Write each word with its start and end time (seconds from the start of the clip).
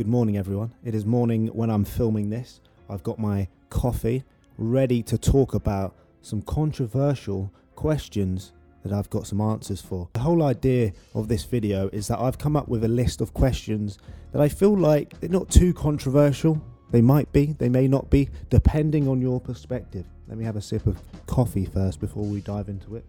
Good 0.00 0.08
morning, 0.08 0.38
everyone. 0.38 0.72
It 0.82 0.94
is 0.94 1.04
morning 1.04 1.48
when 1.48 1.68
I'm 1.68 1.84
filming 1.84 2.30
this. 2.30 2.62
I've 2.88 3.02
got 3.02 3.18
my 3.18 3.48
coffee 3.68 4.24
ready 4.56 5.02
to 5.02 5.18
talk 5.18 5.52
about 5.52 5.94
some 6.22 6.40
controversial 6.40 7.52
questions 7.74 8.54
that 8.82 8.94
I've 8.94 9.10
got 9.10 9.26
some 9.26 9.42
answers 9.42 9.82
for. 9.82 10.08
The 10.14 10.20
whole 10.20 10.42
idea 10.42 10.94
of 11.14 11.28
this 11.28 11.44
video 11.44 11.90
is 11.92 12.08
that 12.08 12.18
I've 12.18 12.38
come 12.38 12.56
up 12.56 12.66
with 12.66 12.82
a 12.84 12.88
list 12.88 13.20
of 13.20 13.34
questions 13.34 13.98
that 14.32 14.40
I 14.40 14.48
feel 14.48 14.74
like 14.74 15.20
they're 15.20 15.28
not 15.28 15.50
too 15.50 15.74
controversial. 15.74 16.62
They 16.90 17.02
might 17.02 17.30
be, 17.34 17.52
they 17.58 17.68
may 17.68 17.86
not 17.86 18.08
be, 18.08 18.30
depending 18.48 19.06
on 19.06 19.20
your 19.20 19.38
perspective. 19.38 20.06
Let 20.28 20.38
me 20.38 20.46
have 20.46 20.56
a 20.56 20.62
sip 20.62 20.86
of 20.86 20.98
coffee 21.26 21.66
first 21.66 22.00
before 22.00 22.24
we 22.24 22.40
dive 22.40 22.70
into 22.70 22.96
it. 22.96 23.04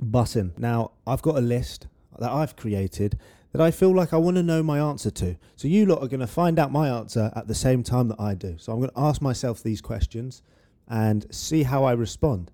Button. 0.00 0.52
Now, 0.58 0.92
I've 1.06 1.22
got 1.22 1.36
a 1.36 1.40
list 1.40 1.86
that 2.18 2.30
I've 2.30 2.56
created 2.56 3.18
that 3.52 3.60
I 3.60 3.70
feel 3.70 3.94
like 3.94 4.12
I 4.12 4.16
want 4.16 4.36
to 4.36 4.42
know 4.42 4.62
my 4.62 4.78
answer 4.78 5.10
to. 5.10 5.36
So, 5.56 5.68
you 5.68 5.86
lot 5.86 6.02
are 6.02 6.08
going 6.08 6.20
to 6.20 6.26
find 6.26 6.58
out 6.58 6.70
my 6.72 6.88
answer 6.88 7.32
at 7.34 7.48
the 7.48 7.54
same 7.54 7.82
time 7.82 8.08
that 8.08 8.20
I 8.20 8.34
do. 8.34 8.56
So, 8.58 8.72
I'm 8.72 8.78
going 8.78 8.90
to 8.90 8.98
ask 8.98 9.22
myself 9.22 9.62
these 9.62 9.80
questions 9.80 10.42
and 10.88 11.26
see 11.34 11.62
how 11.64 11.84
I 11.84 11.92
respond. 11.92 12.50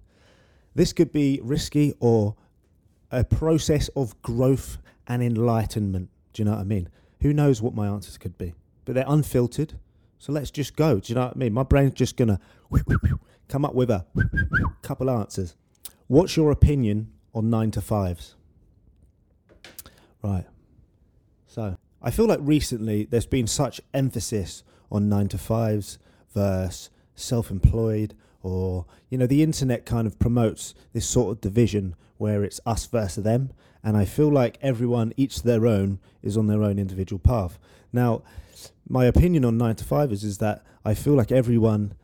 This 0.75 0.93
could 0.93 1.13
be 1.13 1.41
risky 1.43 1.95
or 2.01 2.35
a 3.11 3.25
process 3.25 3.89
of 3.89 4.21
growth 4.23 4.79
and 5.07 5.23
enlightenment. 5.23 6.09
Do 6.33 6.41
you 6.41 6.45
know 6.47 6.53
what 6.53 6.61
I 6.61 6.65
mean? 6.65 6.89
Who 7.21 7.33
knows 7.33 7.61
what 7.61 7.75
my 7.75 7.87
answers 7.89 8.17
could 8.17 8.39
be? 8.39 8.55
But 8.85 8.95
they're 8.95 9.05
unfiltered. 9.07 9.75
So 10.19 10.33
let's 10.33 10.51
just 10.51 10.77
go. 10.77 10.99
Do 10.99 11.13
you 11.13 11.15
know 11.17 11.27
what 11.27 11.37
I 11.37 11.39
mean? 11.39 11.53
My 11.53 11.63
brain's 11.63 11.95
just 11.95 12.17
going 12.17 12.29
to 12.29 12.41
come 13.49 13.65
up 13.65 13.75
with 13.75 13.91
a 13.91 14.07
couple 14.83 15.11
answers. 15.11 15.57
What's 16.07 16.37
your 16.37 16.51
opinion 16.51 17.13
on 17.35 17.51
nine 17.51 17.71
to 17.73 17.81
fives? 17.81 18.35
Right. 20.23 20.45
So 21.47 21.77
I 22.01 22.11
feel 22.11 22.27
like 22.27 22.41
recently 22.43 23.05
there's 23.05 23.27
been 23.27 23.47
such 23.47 23.81
emphasis 23.93 24.63
on 24.91 25.09
nine 25.09 25.29
to 25.29 25.39
fives 25.39 25.99
versus 26.35 26.91
self 27.15 27.51
employed, 27.51 28.15
or, 28.43 28.87
you 29.09 29.19
know, 29.19 29.27
the 29.27 29.43
internet 29.43 29.87
kind 29.87 30.07
of 30.07 30.19
promotes 30.19 30.75
this 30.93 31.07
sort 31.07 31.33
of 31.33 31.41
division 31.41 31.95
where 32.19 32.45
it's 32.45 32.61
us 32.67 32.87
versus 32.87 33.25
them. 33.25 33.53
And 33.85 33.97
I 33.97 34.05
feel 34.05 34.31
like 34.31 34.59
everyone, 34.63 35.13
each 35.17 35.43
their 35.43 35.67
own, 35.67 35.99
is 36.23 36.37
on 36.37 36.47
their 36.47 36.63
own 36.63 36.79
individual 36.79 37.19
path. 37.19 37.59
Now, 37.93 38.23
my 38.89 39.07
opinion 39.07 39.45
on 39.45 39.59
nine 39.59 39.77
to 39.77 39.85
fivers 39.85 40.25
is 40.25 40.39
that 40.39 40.65
I 40.85 40.95
feel 40.95 41.15
like 41.15 41.33
everyone 41.33 41.95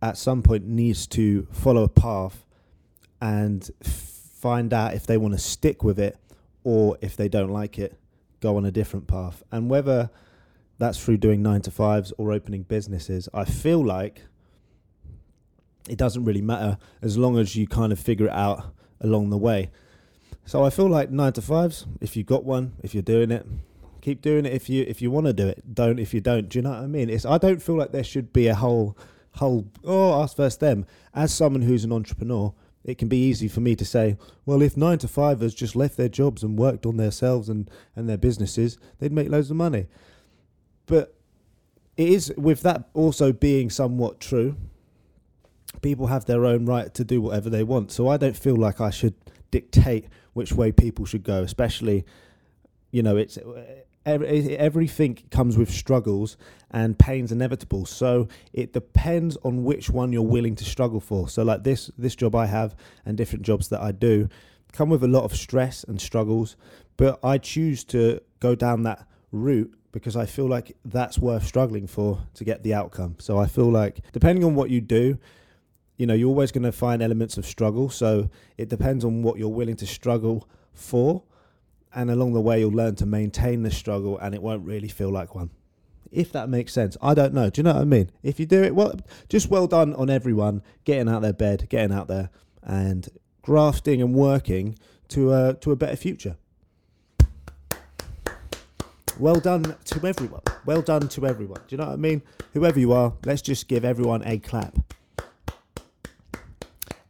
at 0.00 0.16
some 0.16 0.42
point 0.42 0.66
needs 0.66 1.06
to 1.08 1.46
follow 1.50 1.82
a 1.82 1.88
path 1.88 2.43
and 3.24 3.70
find 3.82 4.74
out 4.74 4.92
if 4.92 5.06
they 5.06 5.16
want 5.16 5.32
to 5.32 5.40
stick 5.40 5.82
with 5.82 5.98
it 5.98 6.18
or 6.62 6.98
if 7.00 7.16
they 7.16 7.26
don't 7.26 7.50
like 7.50 7.78
it, 7.78 7.98
go 8.40 8.58
on 8.58 8.66
a 8.66 8.70
different 8.70 9.06
path. 9.06 9.42
And 9.50 9.70
whether 9.70 10.10
that's 10.76 11.02
through 11.02 11.16
doing 11.16 11.42
nine 11.42 11.62
to 11.62 11.70
fives 11.70 12.12
or 12.18 12.32
opening 12.32 12.64
businesses, 12.64 13.26
I 13.32 13.46
feel 13.46 13.82
like 13.82 14.20
it 15.88 15.96
doesn't 15.96 16.26
really 16.26 16.42
matter 16.42 16.76
as 17.00 17.16
long 17.16 17.38
as 17.38 17.56
you 17.56 17.66
kind 17.66 17.92
of 17.92 17.98
figure 17.98 18.26
it 18.26 18.32
out 18.32 18.74
along 19.00 19.30
the 19.30 19.38
way. 19.38 19.70
So 20.44 20.62
I 20.62 20.68
feel 20.68 20.90
like 20.90 21.10
nine 21.10 21.32
to 21.32 21.40
fives, 21.40 21.86
if 22.02 22.14
you've 22.14 22.26
got 22.26 22.44
one, 22.44 22.74
if 22.82 22.92
you're 22.92 23.02
doing 23.02 23.30
it, 23.30 23.46
keep 24.02 24.20
doing 24.20 24.44
it 24.44 24.52
if 24.52 24.68
you 24.68 24.84
if 24.86 25.00
you 25.00 25.10
want 25.10 25.28
to 25.28 25.32
do 25.32 25.48
it. 25.48 25.74
Don't 25.74 25.98
if 25.98 26.12
you 26.12 26.20
don't. 26.20 26.50
Do 26.50 26.58
you 26.58 26.62
know 26.62 26.72
what 26.72 26.80
I 26.80 26.86
mean? 26.86 27.08
It's 27.08 27.24
I 27.24 27.38
don't 27.38 27.62
feel 27.62 27.76
like 27.76 27.92
there 27.92 28.04
should 28.04 28.34
be 28.34 28.48
a 28.48 28.54
whole 28.54 28.98
whole 29.36 29.66
oh 29.82 30.20
us 30.20 30.34
versus 30.34 30.58
them. 30.58 30.84
As 31.14 31.32
someone 31.32 31.62
who's 31.62 31.84
an 31.84 31.92
entrepreneur, 31.92 32.52
it 32.84 32.98
can 32.98 33.08
be 33.08 33.16
easy 33.16 33.48
for 33.48 33.60
me 33.60 33.74
to 33.76 33.84
say, 33.84 34.18
well, 34.44 34.60
if 34.60 34.76
nine 34.76 34.98
to 34.98 35.08
fivers 35.08 35.54
just 35.54 35.74
left 35.74 35.96
their 35.96 36.08
jobs 36.08 36.42
and 36.42 36.58
worked 36.58 36.84
on 36.84 36.98
themselves 36.98 37.48
and, 37.48 37.70
and 37.96 38.08
their 38.08 38.18
businesses, 38.18 38.78
they'd 38.98 39.12
make 39.12 39.30
loads 39.30 39.50
of 39.50 39.56
money. 39.56 39.86
But 40.86 41.14
it 41.96 42.08
is 42.08 42.32
with 42.36 42.60
that 42.62 42.88
also 42.92 43.32
being 43.32 43.70
somewhat 43.70 44.20
true, 44.20 44.56
people 45.80 46.08
have 46.08 46.26
their 46.26 46.44
own 46.44 46.66
right 46.66 46.92
to 46.94 47.04
do 47.04 47.22
whatever 47.22 47.48
they 47.48 47.64
want. 47.64 47.90
So 47.90 48.08
I 48.08 48.18
don't 48.18 48.36
feel 48.36 48.56
like 48.56 48.80
I 48.80 48.90
should 48.90 49.14
dictate 49.50 50.06
which 50.34 50.52
way 50.52 50.70
people 50.70 51.06
should 51.06 51.22
go, 51.22 51.42
especially, 51.42 52.04
you 52.90 53.02
know, 53.02 53.16
it's 53.16 53.38
every, 54.06 54.56
everything 54.56 55.18
comes 55.30 55.56
with 55.56 55.70
struggles 55.70 56.36
and 56.70 56.98
pains 56.98 57.32
inevitable. 57.32 57.86
So 57.86 58.28
it 58.52 58.72
depends 58.72 59.36
on 59.44 59.64
which 59.64 59.90
one 59.90 60.12
you're 60.12 60.22
willing 60.22 60.56
to 60.56 60.64
struggle 60.64 61.00
for. 61.00 61.28
So 61.28 61.42
like 61.42 61.64
this 61.64 61.90
this 61.96 62.14
job 62.14 62.34
i 62.34 62.46
have 62.46 62.74
and 63.06 63.16
different 63.16 63.44
jobs 63.44 63.68
that 63.68 63.80
i 63.80 63.92
do 63.92 64.28
come 64.72 64.90
with 64.90 65.04
a 65.04 65.08
lot 65.08 65.22
of 65.22 65.36
stress 65.36 65.84
and 65.84 66.00
struggles 66.00 66.56
but 66.96 67.20
i 67.22 67.38
choose 67.38 67.84
to 67.84 68.20
go 68.40 68.56
down 68.56 68.82
that 68.82 69.06
route 69.30 69.72
because 69.92 70.16
i 70.16 70.26
feel 70.26 70.48
like 70.48 70.76
that's 70.84 71.16
worth 71.16 71.46
struggling 71.46 71.86
for 71.86 72.26
to 72.34 72.44
get 72.44 72.62
the 72.62 72.74
outcome. 72.74 73.16
So 73.18 73.38
i 73.38 73.46
feel 73.46 73.70
like 73.70 74.00
depending 74.12 74.44
on 74.44 74.54
what 74.54 74.70
you 74.70 74.80
do 74.80 75.18
you 75.96 76.06
know 76.06 76.14
you're 76.14 76.28
always 76.28 76.50
going 76.50 76.64
to 76.64 76.72
find 76.72 77.02
elements 77.02 77.36
of 77.38 77.46
struggle. 77.46 77.88
So 77.88 78.28
it 78.58 78.68
depends 78.68 79.04
on 79.04 79.22
what 79.22 79.38
you're 79.38 79.48
willing 79.48 79.76
to 79.76 79.86
struggle 79.86 80.48
for 80.72 81.22
and 81.94 82.10
along 82.10 82.32
the 82.32 82.40
way 82.40 82.60
you'll 82.60 82.72
learn 82.72 82.96
to 82.96 83.06
maintain 83.06 83.62
the 83.62 83.70
struggle 83.70 84.18
and 84.18 84.34
it 84.34 84.42
won't 84.42 84.66
really 84.66 84.88
feel 84.88 85.10
like 85.10 85.34
one. 85.34 85.50
If 86.10 86.32
that 86.32 86.48
makes 86.48 86.72
sense. 86.72 86.96
I 87.02 87.14
don't 87.14 87.34
know. 87.34 87.50
Do 87.50 87.60
you 87.60 87.62
know 87.64 87.72
what 87.72 87.82
i 87.82 87.84
mean? 87.84 88.10
If 88.22 88.38
you 88.38 88.46
do 88.46 88.62
it 88.62 88.74
well 88.74 88.94
just 89.28 89.48
well 89.48 89.66
done 89.66 89.94
on 89.94 90.10
everyone 90.10 90.62
getting 90.84 91.08
out 91.08 91.22
their 91.22 91.32
bed 91.32 91.68
getting 91.68 91.96
out 91.96 92.08
there 92.08 92.30
and 92.62 93.08
grafting 93.42 94.00
and 94.00 94.14
working 94.14 94.78
to 95.08 95.32
a 95.32 95.54
to 95.54 95.72
a 95.72 95.76
better 95.76 95.96
future. 95.96 96.36
Well 99.18 99.38
done 99.38 99.76
to 99.84 100.06
everyone. 100.06 100.42
Well 100.66 100.82
done 100.82 101.08
to 101.08 101.26
everyone. 101.26 101.60
Do 101.68 101.76
you 101.76 101.78
know 101.78 101.86
what 101.86 101.92
i 101.92 101.96
mean? 101.96 102.22
Whoever 102.52 102.80
you 102.80 102.92
are 102.92 103.14
let's 103.24 103.42
just 103.42 103.68
give 103.68 103.84
everyone 103.84 104.22
a 104.24 104.38
clap. 104.38 104.76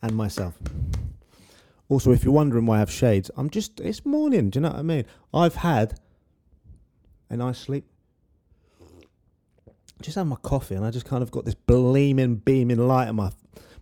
And 0.02 0.14
myself 0.14 0.54
also, 1.88 2.12
if 2.12 2.24
you're 2.24 2.32
wondering 2.32 2.66
why 2.66 2.76
I 2.76 2.78
have 2.78 2.90
shades, 2.90 3.30
I'm 3.36 3.50
just, 3.50 3.80
it's 3.80 4.04
morning. 4.06 4.50
Do 4.50 4.58
you 4.58 4.62
know 4.62 4.70
what 4.70 4.78
I 4.78 4.82
mean? 4.82 5.04
I've 5.32 5.56
had 5.56 6.00
a 7.28 7.36
nice 7.36 7.58
sleep. 7.58 7.84
Just 10.00 10.16
had 10.16 10.24
my 10.24 10.36
coffee 10.36 10.74
and 10.74 10.84
I 10.84 10.90
just 10.90 11.06
kind 11.06 11.22
of 11.22 11.30
got 11.30 11.44
this 11.44 11.56
gleaming, 11.66 12.36
beaming 12.36 12.78
light 12.78 13.08
in 13.08 13.16
my 13.16 13.30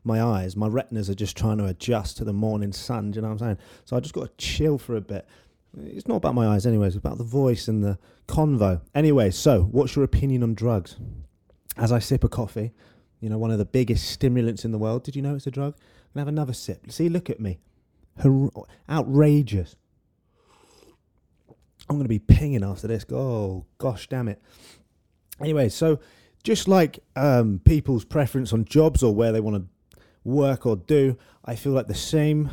my 0.04 0.20
eyes. 0.20 0.56
My 0.56 0.66
retinas 0.66 1.08
are 1.08 1.14
just 1.14 1.36
trying 1.36 1.58
to 1.58 1.66
adjust 1.66 2.16
to 2.16 2.24
the 2.24 2.32
morning 2.32 2.72
sun. 2.72 3.10
Do 3.10 3.16
you 3.16 3.22
know 3.22 3.28
what 3.28 3.34
I'm 3.34 3.38
saying? 3.38 3.58
So 3.84 3.96
I 3.96 4.00
just 4.00 4.14
got 4.14 4.24
to 4.24 4.30
chill 4.36 4.78
for 4.78 4.96
a 4.96 5.00
bit. 5.00 5.26
It's 5.80 6.08
not 6.08 6.16
about 6.16 6.34
my 6.34 6.48
eyes, 6.48 6.66
anyways. 6.66 6.96
It's 6.96 7.04
about 7.04 7.18
the 7.18 7.24
voice 7.24 7.68
and 7.68 7.82
the 7.82 7.98
convo. 8.26 8.80
Anyway, 8.94 9.30
so 9.30 9.62
what's 9.62 9.96
your 9.96 10.04
opinion 10.04 10.42
on 10.42 10.54
drugs? 10.54 10.96
As 11.76 11.92
I 11.92 11.98
sip 11.98 12.24
a 12.24 12.28
coffee, 12.28 12.72
you 13.20 13.30
know, 13.30 13.38
one 13.38 13.50
of 13.50 13.58
the 13.58 13.64
biggest 13.64 14.10
stimulants 14.10 14.64
in 14.64 14.72
the 14.72 14.78
world. 14.78 15.04
Did 15.04 15.16
you 15.16 15.22
know 15.22 15.36
it's 15.36 15.46
a 15.46 15.50
drug? 15.50 15.76
I'm 16.14 16.18
have 16.18 16.28
another 16.28 16.52
sip. 16.52 16.91
See, 16.91 17.08
look 17.08 17.30
at 17.30 17.41
me 17.41 17.58
outrageous. 18.88 19.76
I'm 21.88 21.96
going 21.96 22.04
to 22.04 22.08
be 22.08 22.18
pinging 22.18 22.64
after 22.64 22.86
this. 22.86 23.04
Oh, 23.12 23.66
gosh, 23.78 24.08
damn 24.08 24.28
it. 24.28 24.40
Anyway, 25.40 25.68
so 25.68 25.98
just 26.42 26.68
like 26.68 27.00
um, 27.16 27.60
people's 27.64 28.04
preference 28.04 28.52
on 28.52 28.64
jobs 28.64 29.02
or 29.02 29.14
where 29.14 29.32
they 29.32 29.40
want 29.40 29.56
to 29.56 29.98
work 30.24 30.66
or 30.66 30.76
do, 30.76 31.16
I 31.44 31.56
feel 31.56 31.72
like 31.72 31.88
the 31.88 31.94
same 31.94 32.50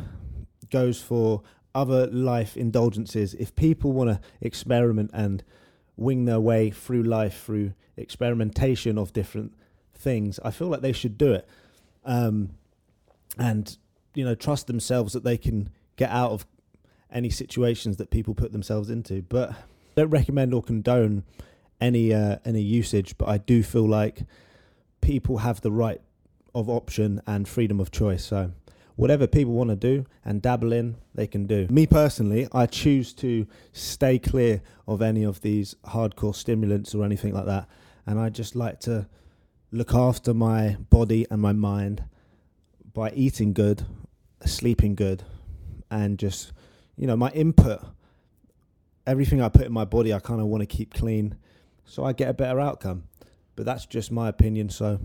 goes 0.70 1.00
for 1.00 1.42
other 1.74 2.06
life 2.08 2.56
indulgences. 2.56 3.34
If 3.34 3.54
people 3.54 3.92
want 3.92 4.10
to 4.10 4.20
experiment 4.40 5.10
and 5.12 5.42
wing 5.96 6.24
their 6.24 6.40
way 6.40 6.70
through 6.70 7.02
life 7.02 7.44
through 7.44 7.74
experimentation 7.96 8.98
of 8.98 9.12
different 9.12 9.54
things, 9.94 10.40
I 10.44 10.50
feel 10.50 10.68
like 10.68 10.80
they 10.80 10.92
should 10.92 11.16
do 11.16 11.32
it. 11.32 11.48
Um, 12.04 12.50
and 13.38 13.76
you 14.14 14.24
know 14.24 14.34
trust 14.34 14.66
themselves 14.66 15.12
that 15.12 15.24
they 15.24 15.36
can 15.36 15.70
get 15.96 16.10
out 16.10 16.32
of 16.32 16.46
any 17.12 17.30
situations 17.30 17.96
that 17.96 18.10
people 18.10 18.34
put 18.34 18.52
themselves 18.52 18.90
into. 18.90 19.22
But 19.22 19.54
don't 19.96 20.10
recommend 20.10 20.54
or 20.54 20.62
condone 20.62 21.24
any 21.80 22.12
uh, 22.12 22.36
any 22.44 22.62
usage. 22.62 23.16
But 23.18 23.28
I 23.28 23.38
do 23.38 23.62
feel 23.62 23.88
like 23.88 24.22
people 25.00 25.38
have 25.38 25.60
the 25.60 25.72
right 25.72 26.00
of 26.54 26.68
option 26.68 27.20
and 27.26 27.48
freedom 27.48 27.80
of 27.80 27.90
choice. 27.90 28.24
So 28.24 28.52
whatever 28.96 29.26
people 29.26 29.52
want 29.54 29.70
to 29.70 29.76
do 29.76 30.04
and 30.24 30.42
dabble 30.42 30.72
in, 30.72 30.96
they 31.14 31.26
can 31.26 31.46
do. 31.46 31.66
Me 31.70 31.86
personally, 31.86 32.48
I 32.52 32.66
choose 32.66 33.12
to 33.14 33.46
stay 33.72 34.18
clear 34.18 34.62
of 34.86 35.00
any 35.00 35.22
of 35.22 35.40
these 35.40 35.74
hardcore 35.86 36.34
stimulants 36.34 36.94
or 36.94 37.04
anything 37.04 37.32
like 37.32 37.46
that. 37.46 37.68
And 38.06 38.18
I 38.18 38.28
just 38.28 38.56
like 38.56 38.80
to 38.80 39.06
look 39.72 39.94
after 39.94 40.34
my 40.34 40.76
body 40.90 41.26
and 41.30 41.40
my 41.40 41.52
mind 41.52 42.04
by 42.92 43.10
eating 43.12 43.52
good, 43.52 43.84
sleeping 44.44 44.94
good, 44.94 45.22
and 45.90 46.18
just 46.18 46.52
you 46.96 47.06
know 47.06 47.16
my 47.16 47.30
input. 47.30 47.80
Everything 49.06 49.40
I 49.40 49.48
put 49.48 49.66
in 49.66 49.72
my 49.72 49.84
body, 49.84 50.12
I 50.12 50.18
kind 50.18 50.40
of 50.40 50.46
want 50.46 50.60
to 50.60 50.66
keep 50.66 50.94
clean, 50.94 51.36
so 51.84 52.04
I 52.04 52.12
get 52.12 52.28
a 52.28 52.34
better 52.34 52.60
outcome. 52.60 53.04
But 53.56 53.66
that's 53.66 53.86
just 53.86 54.12
my 54.12 54.28
opinion. 54.28 54.68
So, 54.68 55.00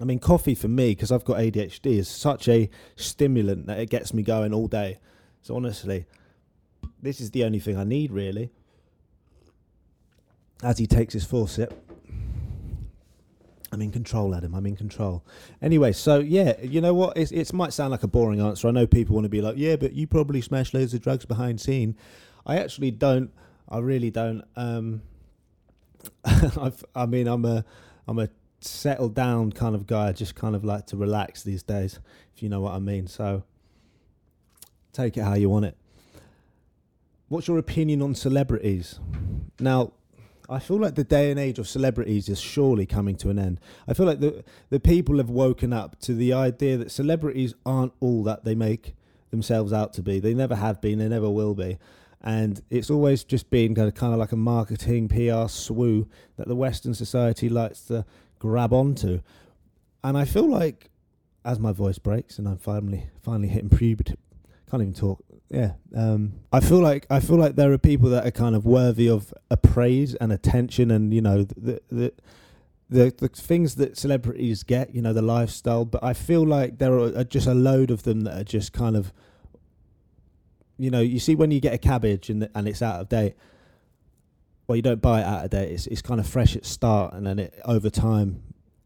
I 0.00 0.04
mean, 0.04 0.18
coffee 0.18 0.54
for 0.54 0.68
me 0.68 0.90
because 0.90 1.10
I've 1.10 1.24
got 1.24 1.38
ADHD 1.38 1.98
is 1.98 2.08
such 2.08 2.48
a 2.48 2.70
stimulant 2.96 3.66
that 3.66 3.78
it 3.78 3.90
gets 3.90 4.14
me 4.14 4.22
going 4.22 4.54
all 4.54 4.68
day. 4.68 4.98
So 5.42 5.56
honestly, 5.56 6.06
this 7.02 7.20
is 7.20 7.30
the 7.30 7.44
only 7.44 7.58
thing 7.58 7.76
I 7.76 7.84
need 7.84 8.12
really. 8.12 8.50
As 10.62 10.78
he 10.78 10.86
takes 10.86 11.14
his 11.14 11.24
sip. 11.24 11.89
I'm 13.72 13.82
in 13.82 13.92
control, 13.92 14.34
Adam. 14.34 14.54
I'm 14.54 14.66
in 14.66 14.76
control. 14.76 15.24
Anyway, 15.62 15.92
so 15.92 16.18
yeah, 16.18 16.60
you 16.60 16.80
know 16.80 16.92
what? 16.92 17.16
It's, 17.16 17.30
it 17.30 17.52
might 17.52 17.72
sound 17.72 17.92
like 17.92 18.02
a 18.02 18.08
boring 18.08 18.40
answer. 18.40 18.66
I 18.66 18.72
know 18.72 18.86
people 18.86 19.14
want 19.14 19.24
to 19.26 19.30
be 19.30 19.40
like, 19.40 19.56
yeah, 19.56 19.76
but 19.76 19.92
you 19.92 20.06
probably 20.06 20.40
smash 20.40 20.74
loads 20.74 20.92
of 20.92 21.02
drugs 21.02 21.24
behind 21.24 21.60
scene. 21.60 21.96
I 22.44 22.58
actually 22.58 22.90
don't. 22.90 23.30
I 23.68 23.78
really 23.78 24.10
don't. 24.10 24.44
Um, 24.56 25.02
I've, 26.24 26.84
I 26.94 27.06
mean, 27.06 27.28
I'm 27.28 27.44
a, 27.44 27.64
I'm 28.08 28.18
a 28.18 28.28
settled 28.60 29.14
down 29.14 29.52
kind 29.52 29.74
of 29.74 29.86
guy. 29.86 30.08
I 30.08 30.12
just 30.12 30.34
kind 30.34 30.56
of 30.56 30.64
like 30.64 30.86
to 30.86 30.96
relax 30.96 31.42
these 31.42 31.62
days, 31.62 32.00
if 32.34 32.42
you 32.42 32.48
know 32.48 32.60
what 32.60 32.74
I 32.74 32.80
mean. 32.80 33.06
So 33.06 33.44
take 34.92 35.16
it 35.16 35.22
how 35.22 35.34
you 35.34 35.48
want 35.48 35.66
it. 35.66 35.76
What's 37.28 37.46
your 37.46 37.58
opinion 37.58 38.02
on 38.02 38.16
celebrities? 38.16 38.98
Now, 39.60 39.92
I 40.50 40.58
feel 40.58 40.78
like 40.78 40.96
the 40.96 41.04
day 41.04 41.30
and 41.30 41.38
age 41.38 41.60
of 41.60 41.68
celebrities 41.68 42.28
is 42.28 42.40
surely 42.40 42.84
coming 42.84 43.16
to 43.18 43.30
an 43.30 43.38
end. 43.38 43.60
I 43.86 43.94
feel 43.94 44.04
like 44.04 44.18
the 44.18 44.44
the 44.68 44.80
people 44.80 45.18
have 45.18 45.30
woken 45.30 45.72
up 45.72 45.98
to 46.00 46.12
the 46.12 46.32
idea 46.32 46.76
that 46.76 46.90
celebrities 46.90 47.54
aren't 47.64 47.92
all 48.00 48.24
that 48.24 48.44
they 48.44 48.56
make 48.56 48.96
themselves 49.30 49.72
out 49.72 49.92
to 49.94 50.02
be. 50.02 50.18
They 50.18 50.34
never 50.34 50.56
have 50.56 50.80
been. 50.80 50.98
They 50.98 51.08
never 51.08 51.30
will 51.30 51.54
be. 51.54 51.78
And 52.20 52.60
it's 52.68 52.90
always 52.90 53.24
just 53.24 53.48
been 53.48 53.74
kind 53.74 53.88
of, 53.88 53.94
kind 53.94 54.12
of 54.12 54.18
like 54.18 54.32
a 54.32 54.36
marketing 54.36 55.08
PR 55.08 55.48
swoo 55.48 56.06
that 56.36 56.48
the 56.48 56.56
Western 56.56 56.92
society 56.94 57.48
likes 57.48 57.82
to 57.82 58.04
grab 58.38 58.72
onto. 58.72 59.20
And 60.04 60.18
I 60.18 60.24
feel 60.24 60.48
like, 60.48 60.90
as 61.44 61.58
my 61.58 61.72
voice 61.72 61.98
breaks 61.98 62.38
and 62.38 62.46
I'm 62.46 62.58
finally 62.58 63.08
finally 63.22 63.48
hitting 63.48 63.70
puberty, 63.70 64.16
can't 64.70 64.82
even 64.82 64.94
talk 64.94 65.24
yeah 65.50 65.72
um, 65.96 66.32
i 66.52 66.60
feel 66.60 66.78
like 66.78 67.06
i 67.10 67.18
feel 67.20 67.36
like 67.36 67.56
there 67.56 67.72
are 67.72 67.78
people 67.78 68.08
that 68.08 68.26
are 68.26 68.30
kind 68.30 68.54
of 68.54 68.64
worthy 68.64 69.08
of 69.08 69.34
a 69.50 69.56
praise 69.56 70.14
and 70.14 70.32
attention 70.32 70.90
and 70.90 71.12
you 71.12 71.20
know 71.20 71.42
the 71.42 71.80
the 71.90 72.12
the, 72.88 73.14
the 73.18 73.28
things 73.28 73.76
that 73.76 73.96
celebrities 73.96 74.62
get 74.62 74.94
you 74.94 75.02
know 75.02 75.12
the 75.12 75.22
lifestyle 75.22 75.84
but 75.84 76.02
i 76.02 76.12
feel 76.12 76.44
like 76.46 76.78
there 76.78 76.98
are 76.98 77.24
just 77.24 77.46
a 77.46 77.54
load 77.54 77.90
of 77.90 78.04
them 78.04 78.22
that 78.22 78.36
are 78.38 78.44
just 78.44 78.72
kind 78.72 78.96
of 78.96 79.12
you 80.78 80.90
know 80.90 81.00
you 81.00 81.18
see 81.18 81.34
when 81.34 81.50
you 81.50 81.60
get 81.60 81.74
a 81.74 81.78
cabbage 81.78 82.30
and 82.30 82.48
and 82.54 82.68
it's 82.68 82.82
out 82.82 83.00
of 83.00 83.08
date 83.08 83.34
well 84.66 84.76
you 84.76 84.82
don't 84.82 85.02
buy 85.02 85.20
it 85.20 85.24
out 85.24 85.44
of 85.44 85.50
date 85.50 85.70
it's 85.70 85.86
it's 85.88 86.02
kind 86.02 86.20
of 86.20 86.26
fresh 86.26 86.56
at 86.56 86.64
start 86.64 87.12
and 87.12 87.26
then 87.26 87.38
it 87.38 87.60
over 87.64 87.90
time 87.90 88.42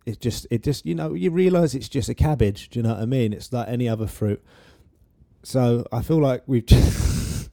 it 0.07 0.21
just 0.21 0.47
it 0.51 0.63
just 0.63 0.85
you 0.85 0.95
know 0.95 1.15
you 1.15 1.31
realize 1.31 1.75
it's 1.75 1.89
just 1.89 2.09
a 2.09 2.15
cabbage 2.15 2.69
do 2.69 2.79
you 2.79 2.83
know 2.83 2.91
what 2.91 3.01
i 3.01 3.07
mean? 3.07 3.33
It's 3.33 3.53
like 3.53 3.69
any 3.69 3.89
other 3.89 4.07
fruit 4.07 4.43
so 5.45 5.87
I 5.93 6.03
feel 6.03 6.21
like 6.21 6.43
we've 6.47 6.65
just. 6.67 7.51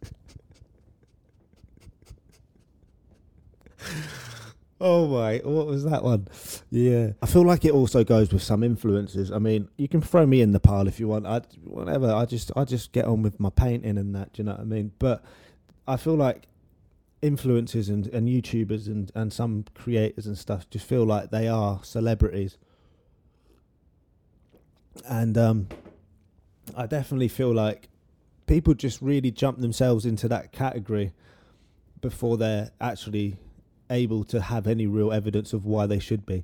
oh 4.79 5.07
my, 5.07 5.41
what 5.43 5.67
was 5.67 5.83
that 5.83 6.03
one? 6.03 6.27
Yeah, 6.69 7.11
I 7.21 7.25
feel 7.25 7.45
like 7.45 7.65
it 7.65 7.73
also 7.73 8.03
goes 8.03 8.31
with 8.31 8.41
some 8.41 8.63
influences. 8.63 9.31
I 9.31 9.39
mean, 9.39 9.67
you 9.77 9.87
can 9.87 10.01
throw 10.01 10.25
me 10.25 10.41
in 10.41 10.51
the 10.51 10.59
pile 10.59 10.87
if 10.87 10.99
you 10.99 11.09
want. 11.09 11.27
I 11.27 11.41
whatever. 11.65 12.11
I 12.11 12.25
just 12.25 12.51
I 12.55 12.63
just 12.63 12.93
get 12.93 13.05
on 13.05 13.21
with 13.21 13.39
my 13.39 13.49
painting 13.49 13.97
and 13.97 14.15
that. 14.15 14.33
Do 14.33 14.41
you 14.41 14.45
know 14.45 14.53
what 14.53 14.61
I 14.61 14.63
mean? 14.63 14.93
But 14.97 15.23
I 15.85 15.97
feel 15.97 16.15
like 16.15 16.47
influencers 17.21 17.89
and, 17.89 18.07
and 18.07 18.27
YouTubers 18.27 18.87
and, 18.87 19.11
and 19.13 19.31
some 19.31 19.65
creators 19.75 20.25
and 20.25 20.37
stuff 20.37 20.69
just 20.69 20.85
feel 20.85 21.05
like 21.05 21.29
they 21.29 21.47
are 21.47 21.83
celebrities. 21.83 22.57
And 25.07 25.37
um, 25.37 25.67
I 26.75 26.85
definitely 26.85 27.27
feel 27.27 27.53
like 27.53 27.89
people 28.47 28.73
just 28.73 29.01
really 29.01 29.31
jump 29.31 29.59
themselves 29.59 30.05
into 30.05 30.27
that 30.29 30.51
category 30.51 31.13
before 32.01 32.37
they're 32.37 32.71
actually 32.79 33.37
able 33.89 34.23
to 34.25 34.41
have 34.41 34.67
any 34.67 34.87
real 34.87 35.11
evidence 35.11 35.53
of 35.53 35.65
why 35.65 35.85
they 35.85 35.99
should 35.99 36.25
be. 36.25 36.43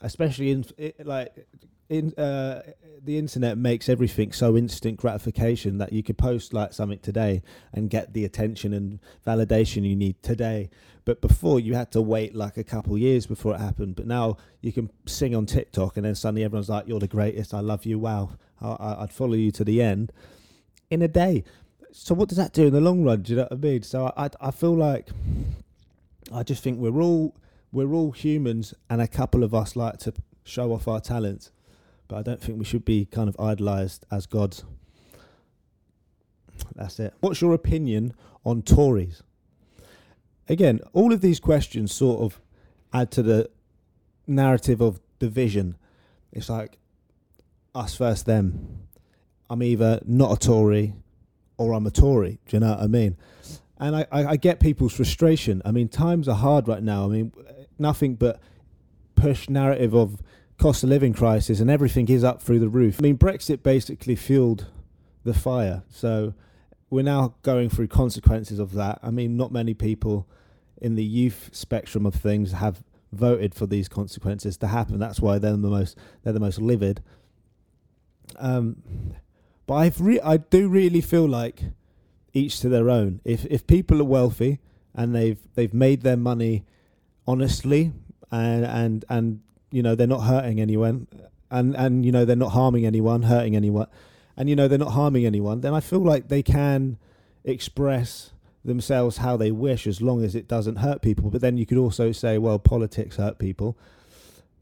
Especially 0.00 0.50
in 0.50 0.64
like 1.04 1.46
in 1.92 2.14
uh, 2.14 2.62
the 3.04 3.18
internet 3.18 3.58
makes 3.58 3.88
everything 3.88 4.32
so 4.32 4.56
instant 4.56 4.96
gratification 4.96 5.76
that 5.78 5.92
you 5.92 6.02
could 6.02 6.16
post 6.16 6.54
like 6.54 6.72
something 6.72 6.98
today 7.00 7.42
and 7.72 7.90
get 7.90 8.14
the 8.14 8.24
attention 8.24 8.72
and 8.72 8.98
validation 9.26 9.84
you 9.84 9.94
need 9.94 10.20
today. 10.22 10.70
But 11.04 11.20
before 11.20 11.60
you 11.60 11.74
had 11.74 11.92
to 11.92 12.00
wait 12.00 12.34
like 12.34 12.56
a 12.56 12.64
couple 12.64 12.96
years 12.96 13.26
before 13.26 13.54
it 13.54 13.60
happened. 13.60 13.96
But 13.96 14.06
now 14.06 14.38
you 14.62 14.72
can 14.72 14.90
sing 15.04 15.34
on 15.34 15.44
TikTok 15.44 15.96
and 15.96 16.06
then 16.06 16.14
suddenly 16.14 16.44
everyone's 16.44 16.70
like, 16.70 16.88
"You're 16.88 17.00
the 17.00 17.08
greatest. 17.08 17.52
I 17.52 17.60
love 17.60 17.84
you. 17.84 17.98
Wow, 17.98 18.30
I, 18.60 18.96
I'd 19.00 19.12
follow 19.12 19.34
you 19.34 19.50
to 19.52 19.64
the 19.64 19.82
end." 19.82 20.12
In 20.90 21.02
a 21.02 21.08
day. 21.08 21.44
So 21.92 22.14
what 22.14 22.30
does 22.30 22.38
that 22.38 22.54
do 22.54 22.68
in 22.68 22.72
the 22.72 22.80
long 22.80 23.04
run? 23.04 23.20
Do 23.20 23.32
you 23.32 23.36
know 23.36 23.42
what 23.50 23.52
I 23.52 23.56
mean? 23.56 23.82
So 23.82 24.06
I, 24.16 24.24
I, 24.24 24.30
I 24.40 24.50
feel 24.50 24.74
like 24.74 25.08
I 26.32 26.42
just 26.42 26.62
think 26.62 26.78
we're 26.78 27.02
all 27.02 27.34
we're 27.70 27.92
all 27.92 28.12
humans, 28.12 28.72
and 28.88 29.02
a 29.02 29.08
couple 29.08 29.44
of 29.44 29.54
us 29.54 29.76
like 29.76 29.98
to 29.98 30.14
show 30.44 30.72
off 30.72 30.88
our 30.88 31.00
talents 31.00 31.50
but 32.12 32.18
I 32.18 32.22
don't 32.22 32.42
think 32.42 32.58
we 32.58 32.66
should 32.66 32.84
be 32.84 33.06
kind 33.06 33.26
of 33.26 33.40
idolized 33.40 34.04
as 34.10 34.26
gods. 34.26 34.64
That's 36.74 37.00
it. 37.00 37.14
What's 37.20 37.40
your 37.40 37.54
opinion 37.54 38.12
on 38.44 38.60
Tories? 38.60 39.22
Again, 40.46 40.80
all 40.92 41.14
of 41.14 41.22
these 41.22 41.40
questions 41.40 41.90
sort 41.90 42.20
of 42.20 42.38
add 42.92 43.10
to 43.12 43.22
the 43.22 43.48
narrative 44.26 44.82
of 44.82 45.00
division. 45.20 45.78
It's 46.34 46.50
like 46.50 46.76
us 47.74 47.96
versus 47.96 48.24
them. 48.24 48.88
I'm 49.48 49.62
either 49.62 49.98
not 50.04 50.32
a 50.32 50.36
Tory 50.36 50.92
or 51.56 51.72
I'm 51.72 51.86
a 51.86 51.90
Tory. 51.90 52.40
Do 52.46 52.56
you 52.56 52.60
know 52.60 52.72
what 52.72 52.80
I 52.80 52.88
mean? 52.88 53.16
And 53.78 53.96
I, 53.96 54.06
I, 54.12 54.26
I 54.26 54.36
get 54.36 54.60
people's 54.60 54.92
frustration. 54.92 55.62
I 55.64 55.70
mean, 55.70 55.88
times 55.88 56.28
are 56.28 56.36
hard 56.36 56.68
right 56.68 56.82
now. 56.82 57.06
I 57.06 57.08
mean, 57.08 57.32
nothing 57.78 58.16
but 58.16 58.38
push 59.14 59.48
narrative 59.48 59.94
of 59.94 60.20
cost 60.62 60.84
of 60.84 60.90
living 60.90 61.12
crisis 61.12 61.58
and 61.58 61.68
everything 61.68 62.08
is 62.08 62.22
up 62.22 62.40
through 62.40 62.60
the 62.60 62.68
roof. 62.68 62.96
I 63.00 63.02
mean, 63.02 63.18
Brexit 63.18 63.64
basically 63.64 64.14
fueled 64.14 64.66
the 65.24 65.34
fire. 65.34 65.82
So 65.88 66.34
we're 66.88 67.02
now 67.02 67.34
going 67.42 67.68
through 67.68 67.88
consequences 67.88 68.60
of 68.60 68.74
that. 68.74 69.00
I 69.02 69.10
mean, 69.10 69.36
not 69.36 69.50
many 69.50 69.74
people 69.74 70.28
in 70.80 70.94
the 70.94 71.04
youth 71.04 71.50
spectrum 71.52 72.06
of 72.06 72.14
things 72.14 72.52
have 72.52 72.84
voted 73.10 73.56
for 73.56 73.66
these 73.66 73.88
consequences 73.88 74.56
to 74.58 74.68
happen. 74.68 75.00
That's 75.00 75.18
why 75.18 75.38
they're 75.38 75.52
the 75.52 75.58
most 75.58 75.98
they're 76.22 76.32
the 76.32 76.40
most 76.40 76.60
livid. 76.60 77.02
Um, 78.38 78.82
but 79.66 79.74
I've 79.74 80.00
re- 80.00 80.20
I 80.20 80.36
do 80.36 80.68
really 80.68 81.00
feel 81.00 81.28
like 81.28 81.62
each 82.32 82.60
to 82.60 82.68
their 82.68 82.88
own. 82.88 83.20
If 83.24 83.44
if 83.46 83.66
people 83.66 84.00
are 84.00 84.04
wealthy 84.04 84.60
and 84.94 85.12
they've 85.12 85.38
they've 85.54 85.74
made 85.74 86.02
their 86.02 86.16
money 86.16 86.64
honestly 87.26 87.92
and 88.30 88.64
and 88.64 89.04
and 89.08 89.40
you 89.72 89.82
know 89.82 89.94
they're 89.94 90.06
not 90.06 90.22
hurting 90.22 90.60
anyone, 90.60 91.08
and 91.50 91.74
and 91.76 92.04
you 92.04 92.12
know 92.12 92.24
they're 92.24 92.36
not 92.36 92.52
harming 92.52 92.86
anyone, 92.86 93.22
hurting 93.22 93.56
anyone, 93.56 93.88
and 94.36 94.48
you 94.48 94.56
know 94.56 94.68
they're 94.68 94.78
not 94.78 94.92
harming 94.92 95.26
anyone, 95.26 95.60
then 95.60 95.74
I 95.74 95.80
feel 95.80 96.00
like 96.00 96.28
they 96.28 96.42
can 96.42 96.98
express 97.44 98.32
themselves 98.64 99.18
how 99.18 99.36
they 99.36 99.50
wish 99.50 99.86
as 99.86 100.00
long 100.00 100.24
as 100.24 100.34
it 100.34 100.48
doesn't 100.48 100.76
hurt 100.76 101.02
people. 101.02 101.30
But 101.30 101.40
then 101.40 101.56
you 101.56 101.66
could 101.66 101.78
also 101.78 102.12
say, 102.12 102.38
well, 102.38 102.58
politics 102.58 103.16
hurt 103.16 103.38
people. 103.38 103.76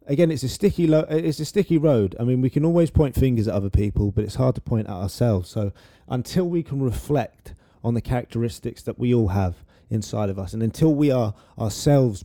Again, 0.06 0.30
it's 0.30 0.42
a 0.42 0.48
sticky 0.48 0.86
lo- 0.86 1.06
it's 1.08 1.38
a 1.38 1.44
sticky 1.44 1.78
road. 1.78 2.16
I 2.18 2.24
mean, 2.24 2.40
we 2.40 2.50
can 2.50 2.64
always 2.64 2.90
point 2.90 3.14
fingers 3.14 3.46
at 3.46 3.54
other 3.54 3.70
people, 3.70 4.10
but 4.10 4.24
it's 4.24 4.36
hard 4.36 4.54
to 4.56 4.60
point 4.60 4.88
at 4.88 4.94
ourselves. 4.94 5.48
So 5.50 5.72
until 6.08 6.48
we 6.48 6.62
can 6.62 6.82
reflect 6.82 7.54
on 7.84 7.94
the 7.94 8.00
characteristics 8.00 8.82
that 8.82 8.98
we 8.98 9.14
all 9.14 9.28
have 9.28 9.64
inside 9.88 10.30
of 10.30 10.38
us, 10.38 10.52
and 10.52 10.62
until 10.62 10.94
we 10.94 11.10
are 11.10 11.34
ourselves 11.58 12.24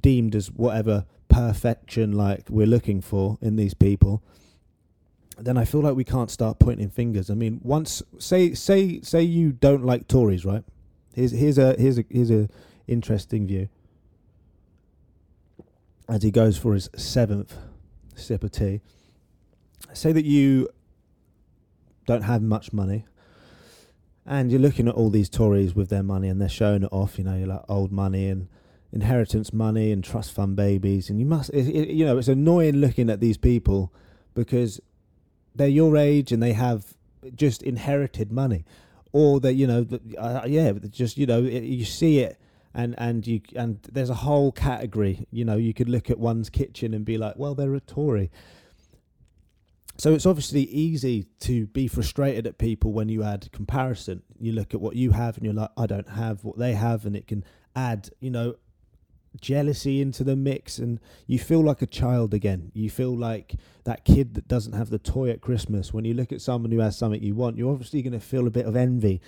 deemed 0.00 0.34
as 0.34 0.50
whatever 0.50 1.04
perfection 1.28 2.12
like 2.12 2.48
we're 2.48 2.66
looking 2.66 3.00
for 3.00 3.38
in 3.40 3.56
these 3.56 3.74
people, 3.74 4.22
then 5.38 5.56
I 5.56 5.64
feel 5.64 5.82
like 5.82 5.94
we 5.94 6.04
can't 6.04 6.30
start 6.30 6.58
pointing 6.58 6.88
fingers. 6.88 7.30
I 7.30 7.34
mean, 7.34 7.60
once 7.62 8.02
say 8.18 8.54
say 8.54 9.00
say 9.02 9.22
you 9.22 9.52
don't 9.52 9.84
like 9.84 10.08
Tories, 10.08 10.44
right? 10.44 10.64
Here's 11.14 11.32
here's 11.32 11.58
a 11.58 11.74
here's 11.78 11.98
a 11.98 12.04
here's 12.10 12.30
a 12.30 12.48
interesting 12.86 13.46
view. 13.46 13.68
As 16.08 16.22
he 16.22 16.30
goes 16.30 16.56
for 16.56 16.74
his 16.74 16.88
seventh 16.96 17.56
sip 18.14 18.44
of 18.44 18.52
tea, 18.52 18.80
say 19.92 20.12
that 20.12 20.24
you 20.24 20.68
don't 22.06 22.22
have 22.22 22.40
much 22.40 22.72
money, 22.72 23.04
and 24.24 24.50
you're 24.50 24.60
looking 24.60 24.88
at 24.88 24.94
all 24.94 25.10
these 25.10 25.28
Tories 25.28 25.74
with 25.74 25.88
their 25.88 26.04
money, 26.04 26.28
and 26.28 26.40
they're 26.40 26.48
showing 26.48 26.84
it 26.84 26.92
off. 26.92 27.18
You 27.18 27.24
know, 27.24 27.36
you're 27.36 27.48
like 27.48 27.64
old 27.68 27.92
money 27.92 28.28
and 28.28 28.48
inheritance 29.00 29.52
money 29.52 29.92
and 29.92 30.02
trust 30.02 30.30
fund 30.32 30.56
babies, 30.56 31.10
and 31.10 31.16
you 31.20 31.26
must, 31.26 31.48
it, 31.50 31.66
it, 31.80 31.88
you 31.98 32.04
know, 32.06 32.18
it's 32.18 32.28
annoying 32.28 32.76
looking 32.76 33.08
at 33.10 33.20
these 33.20 33.38
people 33.38 33.92
because 34.34 34.80
they're 35.54 35.78
your 35.80 35.96
age 35.96 36.32
and 36.32 36.42
they 36.42 36.52
have 36.52 36.80
just 37.34 37.62
inherited 37.62 38.28
money, 38.32 38.64
or 39.12 39.40
that 39.40 39.54
you 39.54 39.66
know, 39.66 39.86
uh, 40.18 40.42
yeah, 40.46 40.72
just 40.90 41.16
you 41.16 41.26
know, 41.26 41.42
it, 41.44 41.62
you 41.62 41.84
see 41.84 42.20
it. 42.20 42.38
And, 42.78 42.94
and 42.98 43.26
you 43.26 43.40
and 43.62 43.78
there's 43.90 44.10
a 44.10 44.20
whole 44.28 44.52
category. 44.52 45.26
You 45.30 45.46
know, 45.46 45.56
you 45.56 45.72
could 45.72 45.88
look 45.88 46.10
at 46.10 46.18
one's 46.18 46.50
kitchen 46.50 46.92
and 46.92 47.06
be 47.06 47.16
like, 47.16 47.34
well, 47.38 47.54
they're 47.54 47.74
a 47.74 47.80
Tory. 47.80 48.30
So 49.96 50.12
it's 50.12 50.26
obviously 50.26 50.64
easy 50.64 51.24
to 51.40 51.66
be 51.68 51.88
frustrated 51.88 52.46
at 52.46 52.58
people 52.58 52.92
when 52.92 53.08
you 53.08 53.22
add 53.22 53.50
comparison. 53.50 54.22
You 54.38 54.52
look 54.52 54.74
at 54.74 54.80
what 54.82 54.94
you 54.94 55.12
have 55.12 55.38
and 55.38 55.46
you're 55.46 55.54
like, 55.54 55.70
I 55.74 55.86
don't 55.86 56.10
have 56.10 56.44
what 56.44 56.58
they 56.58 56.74
have, 56.74 57.06
and 57.06 57.16
it 57.16 57.26
can 57.26 57.44
add, 57.74 58.10
you 58.20 58.30
know, 58.30 58.56
jealousy 59.40 60.00
into 60.00 60.24
the 60.24 60.36
mix 60.36 60.78
and 60.78 61.00
you 61.26 61.38
feel 61.38 61.62
like 61.62 61.82
a 61.82 61.86
child 61.86 62.34
again. 62.34 62.70
You 62.74 62.90
feel 62.90 63.16
like 63.16 63.56
that 63.84 64.04
kid 64.04 64.34
that 64.34 64.48
doesn't 64.48 64.72
have 64.72 64.90
the 64.90 64.98
toy 64.98 65.30
at 65.30 65.40
Christmas. 65.40 65.92
When 65.92 66.04
you 66.04 66.14
look 66.14 66.32
at 66.32 66.40
someone 66.40 66.70
who 66.70 66.80
has 66.80 66.96
something 66.96 67.22
you 67.22 67.34
want, 67.34 67.56
you're 67.56 67.72
obviously 67.72 68.02
going 68.02 68.12
to 68.12 68.20
feel 68.20 68.46
a 68.46 68.50
bit 68.50 68.66
of 68.66 68.76
envy. 68.76 69.20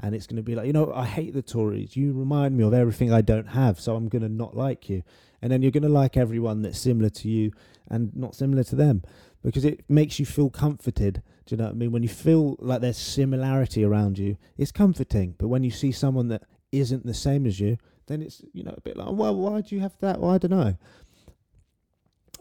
And 0.00 0.14
it's 0.14 0.26
going 0.26 0.36
to 0.36 0.42
be 0.42 0.54
like, 0.54 0.66
you 0.66 0.72
know, 0.72 0.92
I 0.92 1.06
hate 1.06 1.32
the 1.32 1.42
Tories. 1.42 1.96
You 1.96 2.12
remind 2.12 2.56
me 2.56 2.64
of 2.64 2.74
everything 2.74 3.12
I 3.12 3.22
don't 3.22 3.48
have, 3.48 3.80
so 3.80 3.96
I'm 3.96 4.08
going 4.08 4.22
to 4.22 4.28
not 4.28 4.56
like 4.56 4.90
you. 4.90 5.02
And 5.40 5.50
then 5.50 5.62
you're 5.62 5.70
going 5.70 5.82
to 5.84 5.88
like 5.88 6.16
everyone 6.16 6.62
that's 6.62 6.78
similar 6.78 7.08
to 7.10 7.28
you 7.28 7.52
and 7.88 8.14
not 8.14 8.34
similar 8.34 8.64
to 8.64 8.76
them 8.76 9.02
because 9.42 9.64
it 9.64 9.84
makes 9.88 10.18
you 10.18 10.26
feel 10.26 10.50
comforted. 10.50 11.22
Do 11.46 11.54
you 11.54 11.58
know 11.58 11.64
what 11.64 11.74
I 11.74 11.76
mean? 11.76 11.92
When 11.92 12.02
you 12.02 12.08
feel 12.08 12.56
like 12.58 12.80
there's 12.80 12.98
similarity 12.98 13.84
around 13.84 14.18
you, 14.18 14.36
it's 14.58 14.72
comforting. 14.72 15.34
But 15.38 15.48
when 15.48 15.62
you 15.62 15.70
see 15.70 15.92
someone 15.92 16.28
that 16.28 16.42
isn't 16.72 17.06
the 17.06 17.14
same 17.14 17.46
as 17.46 17.60
you, 17.60 17.78
then 18.06 18.22
it's 18.22 18.42
you 18.52 18.62
know 18.62 18.74
a 18.76 18.80
bit 18.80 18.96
like, 18.96 19.08
oh, 19.08 19.12
well, 19.12 19.34
why 19.34 19.60
do 19.60 19.74
you 19.74 19.80
have 19.80 19.98
that? 20.00 20.20
Well, 20.20 20.30
I 20.30 20.38
don't 20.38 20.50
know. 20.50 20.76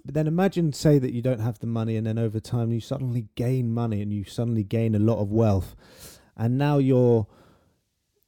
But 0.06 0.14
then 0.14 0.28
imagine, 0.28 0.72
say 0.72 1.00
that 1.00 1.14
you 1.14 1.22
don't 1.22 1.40
have 1.40 1.60
the 1.60 1.68
money, 1.68 1.98
and 1.98 2.06
then 2.06 2.20
over 2.20 2.40
time 2.40 2.72
you 2.72 2.80
suddenly 2.80 3.28
gain 3.36 3.74
money, 3.74 4.02
and 4.02 4.14
you 4.14 4.24
suddenly 4.24 4.64
gain 4.64 4.94
a 4.94 5.00
lot 5.00 5.20
of 5.20 5.32
wealth, 5.32 5.76
and 6.36 6.58
now 6.58 6.78
you're. 6.78 7.28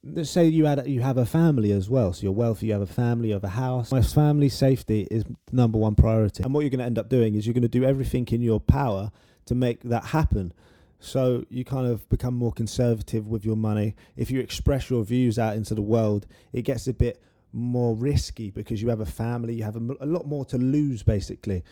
Let's 0.04 0.30
say 0.30 0.46
you 0.46 0.64
had 0.64 0.86
you 0.86 1.00
have 1.00 1.18
a 1.18 1.26
family 1.26 1.72
as 1.72 1.90
well, 1.90 2.12
so 2.12 2.22
you're 2.22 2.32
wealthy, 2.32 2.66
you 2.66 2.72
have 2.72 2.82
a 2.82 2.86
family, 2.86 3.28
you 3.28 3.34
have 3.34 3.44
a 3.44 3.48
house. 3.48 3.90
My 3.90 4.00
family 4.00 4.48
safety 4.48 5.08
is 5.10 5.24
number 5.50 5.76
one 5.76 5.96
priority, 5.96 6.44
and 6.44 6.54
what 6.54 6.60
you're 6.60 6.70
going 6.70 6.78
to 6.78 6.84
end 6.84 6.98
up 6.98 7.08
doing 7.08 7.34
is 7.34 7.46
you're 7.46 7.54
going 7.54 7.62
to 7.62 7.68
do 7.68 7.84
everything 7.84 8.26
in 8.28 8.40
your 8.40 8.60
power 8.60 9.10
to 9.46 9.54
make 9.54 9.82
that 9.82 10.06
happen. 10.06 10.52
So 11.00 11.44
you 11.48 11.64
kind 11.64 11.86
of 11.86 12.08
become 12.08 12.34
more 12.34 12.52
conservative 12.52 13.26
with 13.28 13.44
your 13.44 13.56
money. 13.56 13.94
If 14.16 14.30
you 14.30 14.40
express 14.40 14.90
your 14.90 15.04
views 15.04 15.38
out 15.38 15.56
into 15.56 15.74
the 15.74 15.82
world, 15.82 16.26
it 16.52 16.62
gets 16.62 16.86
a 16.86 16.92
bit 16.92 17.22
more 17.52 17.94
risky 17.94 18.50
because 18.50 18.82
you 18.82 18.88
have 18.88 19.00
a 19.00 19.06
family, 19.06 19.54
you 19.54 19.64
have 19.64 19.76
a, 19.76 19.96
a 20.00 20.06
lot 20.06 20.26
more 20.26 20.44
to 20.46 20.58
lose 20.58 21.02
basically. 21.02 21.62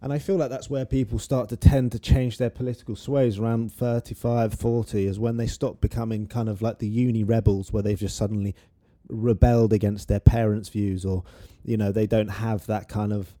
And 0.00 0.12
I 0.12 0.18
feel 0.18 0.36
like 0.36 0.50
that's 0.50 0.70
where 0.70 0.84
people 0.84 1.18
start 1.18 1.48
to 1.48 1.56
tend 1.56 1.90
to 1.92 1.98
change 1.98 2.38
their 2.38 2.50
political 2.50 2.94
sways 2.94 3.38
around 3.38 3.72
35, 3.72 4.54
40, 4.54 5.06
is 5.06 5.18
when 5.18 5.36
they 5.38 5.48
stop 5.48 5.80
becoming 5.80 6.28
kind 6.28 6.48
of 6.48 6.62
like 6.62 6.78
the 6.78 6.86
uni 6.86 7.24
rebels 7.24 7.72
where 7.72 7.82
they've 7.82 7.98
just 7.98 8.16
suddenly 8.16 8.54
rebelled 9.08 9.72
against 9.72 10.06
their 10.06 10.20
parents' 10.20 10.68
views 10.68 11.04
or, 11.04 11.24
you 11.64 11.76
know, 11.76 11.90
they 11.90 12.06
don't 12.06 12.28
have 12.28 12.64
that 12.66 12.88
kind 12.88 13.12
of 13.12 13.34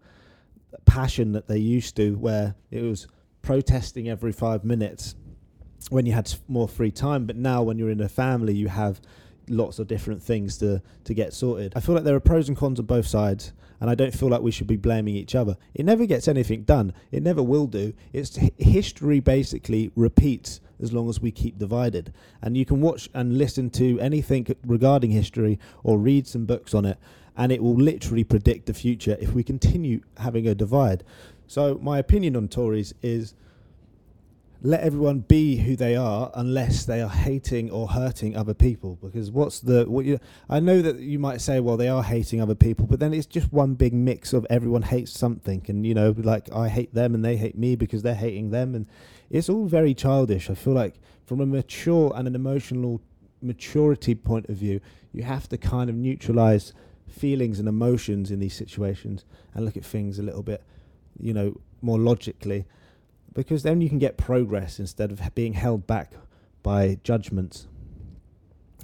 passion 0.84 1.32
that 1.32 1.46
they 1.46 1.58
used 1.58 1.94
to 1.96 2.16
where 2.16 2.56
it 2.72 2.82
was 2.82 3.06
protesting 3.42 4.08
every 4.08 4.32
five 4.32 4.64
minutes 4.64 5.14
when 5.90 6.06
you 6.06 6.12
had 6.12 6.32
more 6.48 6.68
free 6.68 6.90
time. 6.90 7.24
But 7.24 7.36
now 7.36 7.62
when 7.62 7.78
you're 7.78 7.90
in 7.90 8.00
a 8.00 8.08
family, 8.08 8.54
you 8.54 8.66
have 8.68 9.00
lots 9.50 9.78
of 9.78 9.86
different 9.86 10.22
things 10.22 10.58
to 10.58 10.82
to 11.04 11.14
get 11.14 11.32
sorted. 11.32 11.72
I 11.76 11.80
feel 11.80 11.94
like 11.94 12.04
there 12.04 12.14
are 12.14 12.20
pros 12.20 12.48
and 12.48 12.56
cons 12.56 12.78
on 12.78 12.86
both 12.86 13.06
sides, 13.06 13.52
and 13.80 13.88
I 13.90 13.94
don't 13.94 14.14
feel 14.14 14.28
like 14.28 14.42
we 14.42 14.50
should 14.50 14.66
be 14.66 14.76
blaming 14.76 15.14
each 15.14 15.34
other. 15.34 15.56
It 15.74 15.84
never 15.84 16.06
gets 16.06 16.28
anything 16.28 16.62
done. 16.62 16.92
It 17.10 17.22
never 17.22 17.42
will 17.42 17.66
do. 17.66 17.92
It's 18.12 18.36
history 18.56 19.20
basically 19.20 19.90
repeats 19.94 20.60
as 20.80 20.92
long 20.92 21.08
as 21.08 21.20
we 21.20 21.30
keep 21.30 21.58
divided. 21.58 22.12
And 22.42 22.56
you 22.56 22.64
can 22.64 22.80
watch 22.80 23.08
and 23.14 23.36
listen 23.36 23.70
to 23.70 23.98
anything 24.00 24.46
regarding 24.64 25.10
history 25.10 25.58
or 25.82 25.98
read 25.98 26.26
some 26.26 26.44
books 26.44 26.74
on 26.74 26.84
it, 26.84 26.98
and 27.36 27.52
it 27.52 27.62
will 27.62 27.76
literally 27.76 28.24
predict 28.24 28.66
the 28.66 28.74
future 28.74 29.16
if 29.20 29.32
we 29.32 29.42
continue 29.42 30.00
having 30.18 30.46
a 30.46 30.54
divide. 30.54 31.04
So 31.46 31.78
my 31.82 31.98
opinion 31.98 32.36
on 32.36 32.48
Tories 32.48 32.94
is 33.02 33.34
let 34.60 34.80
everyone 34.80 35.20
be 35.20 35.56
who 35.56 35.76
they 35.76 35.94
are 35.94 36.32
unless 36.34 36.84
they 36.84 37.00
are 37.00 37.08
hating 37.08 37.70
or 37.70 37.88
hurting 37.88 38.36
other 38.36 38.54
people. 38.54 38.98
Because 39.00 39.30
what's 39.30 39.60
the 39.60 39.84
what 39.88 40.04
you 40.04 40.18
I 40.48 40.58
know 40.58 40.82
that 40.82 40.98
you 40.98 41.18
might 41.18 41.40
say 41.40 41.60
well 41.60 41.76
they 41.76 41.88
are 41.88 42.02
hating 42.02 42.42
other 42.42 42.56
people 42.56 42.86
but 42.86 42.98
then 42.98 43.14
it's 43.14 43.26
just 43.26 43.52
one 43.52 43.74
big 43.74 43.94
mix 43.94 44.32
of 44.32 44.46
everyone 44.50 44.82
hates 44.82 45.12
something. 45.12 45.64
And 45.68 45.86
you 45.86 45.94
know 45.94 46.14
like 46.16 46.52
I 46.52 46.68
hate 46.68 46.92
them 46.92 47.14
and 47.14 47.24
they 47.24 47.36
hate 47.36 47.56
me 47.56 47.76
because 47.76 48.02
they're 48.02 48.14
hating 48.14 48.50
them. 48.50 48.74
And 48.74 48.86
it's 49.30 49.48
all 49.48 49.66
very 49.66 49.94
childish. 49.94 50.50
I 50.50 50.54
feel 50.54 50.74
like 50.74 50.96
from 51.24 51.40
a 51.40 51.46
mature 51.46 52.12
and 52.16 52.26
an 52.26 52.34
emotional 52.34 53.00
maturity 53.40 54.14
point 54.16 54.48
of 54.48 54.56
view 54.56 54.80
you 55.12 55.22
have 55.22 55.48
to 55.48 55.56
kind 55.56 55.88
of 55.88 55.94
neutralize 55.94 56.72
feelings 57.06 57.60
and 57.60 57.68
emotions 57.68 58.30
in 58.32 58.40
these 58.40 58.54
situations 58.54 59.24
and 59.54 59.64
look 59.64 59.76
at 59.76 59.84
things 59.84 60.18
a 60.18 60.22
little 60.22 60.42
bit 60.42 60.62
you 61.20 61.32
know 61.32 61.54
more 61.80 61.98
logically 61.98 62.66
because 63.34 63.62
then 63.62 63.80
you 63.80 63.88
can 63.88 63.98
get 63.98 64.16
progress 64.16 64.78
instead 64.78 65.12
of 65.12 65.34
being 65.34 65.52
held 65.52 65.86
back 65.86 66.12
by 66.62 66.98
judgments. 67.02 67.66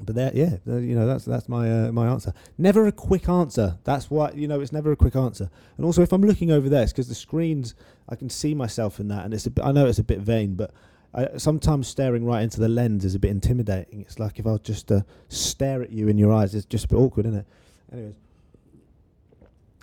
But 0.02 0.16
there, 0.16 0.32
yeah, 0.34 0.56
you 0.66 0.94
know, 0.96 1.06
that's 1.06 1.24
that's 1.24 1.48
my 1.48 1.86
uh, 1.86 1.92
my 1.92 2.08
answer. 2.08 2.32
Never 2.58 2.86
a 2.86 2.92
quick 2.92 3.28
answer. 3.28 3.78
That's 3.84 4.10
why 4.10 4.32
you 4.34 4.48
know 4.48 4.60
it's 4.60 4.72
never 4.72 4.90
a 4.90 4.96
quick 4.96 5.14
answer. 5.14 5.50
And 5.76 5.86
also, 5.86 6.02
if 6.02 6.12
I'm 6.12 6.22
looking 6.22 6.50
over 6.50 6.68
there, 6.68 6.82
it's 6.82 6.92
because 6.92 7.08
the 7.08 7.14
screens, 7.14 7.74
I 8.08 8.16
can 8.16 8.28
see 8.28 8.54
myself 8.54 8.98
in 8.98 9.08
that, 9.08 9.24
and 9.24 9.32
it's 9.32 9.48
I 9.62 9.70
know 9.70 9.86
it's 9.86 10.00
a 10.00 10.04
bit 10.04 10.18
vain, 10.18 10.56
but 10.56 10.72
I, 11.14 11.36
sometimes 11.36 11.86
staring 11.86 12.24
right 12.24 12.42
into 12.42 12.60
the 12.60 12.68
lens 12.68 13.04
is 13.04 13.14
a 13.14 13.20
bit 13.20 13.30
intimidating. 13.30 14.00
It's 14.00 14.18
like 14.18 14.40
if 14.40 14.46
I 14.46 14.56
just 14.56 14.88
to 14.88 15.06
stare 15.28 15.80
at 15.82 15.92
you 15.92 16.08
in 16.08 16.18
your 16.18 16.32
eyes, 16.32 16.56
it's 16.56 16.66
just 16.66 16.86
a 16.86 16.88
bit 16.88 16.96
awkward, 16.96 17.26
isn't 17.26 17.38
it? 17.40 17.46
Anyways, 17.92 18.14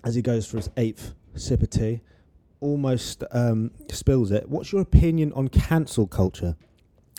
as 0.04 0.16
he 0.16 0.22
goes 0.22 0.46
for 0.46 0.58
his 0.58 0.70
eighth 0.76 1.14
sip 1.36 1.62
of 1.62 1.70
tea, 1.70 2.02
almost 2.62 3.24
um, 3.32 3.72
spills 3.92 4.32
it. 4.32 4.48
What's 4.48 4.72
your 4.72 4.82
opinion 4.82 5.34
on 5.34 5.50
cancel 5.50 6.08
culture? 6.08 6.56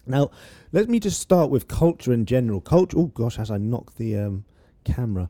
Now, 0.07 0.31
let 0.73 0.89
me 0.89 0.99
just 0.99 1.21
start 1.21 1.51
with 1.51 1.69
culture 1.69 2.13
in 2.13 2.25
general. 2.25 2.61
Culture. 2.61 2.99
Oh 2.99 3.07
gosh, 3.07 3.39
as 3.39 3.51
I 3.51 3.59
knock 3.59 3.97
the 3.97 4.17
um, 4.17 4.45
camera, 4.85 5.29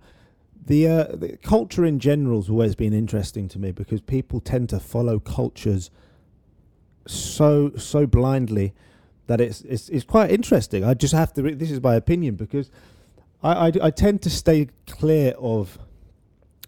the, 0.65 0.87
uh, 0.87 1.05
the 1.15 1.37
culture 1.39 1.85
in 1.85 1.99
general 1.99 2.41
has 2.41 2.49
always 2.49 2.77
been 2.77 2.93
interesting 2.93 3.49
to 3.49 3.59
me 3.59 3.73
because 3.73 4.01
people 4.01 4.41
tend 4.41 4.69
to 4.69 4.79
follow 4.79 5.19
cultures 5.19 5.91
so 7.05 7.73
so 7.77 8.07
blindly 8.07 8.73
that 9.27 9.41
it's 9.41 9.63
it's, 9.63 9.89
it's 9.89 10.05
quite 10.05 10.31
interesting. 10.31 10.85
I 10.85 10.95
just 10.95 11.15
have 11.15 11.33
to. 11.35 11.43
Re- 11.43 11.55
this 11.55 11.71
is 11.71 11.83
my 11.83 11.97
opinion 11.97 12.37
because 12.37 12.71
I, 13.43 13.69
I 13.69 13.73
I 13.83 13.91
tend 13.91 14.23
to 14.23 14.31
stay 14.31 14.69
clear 14.87 15.33
of 15.39 15.79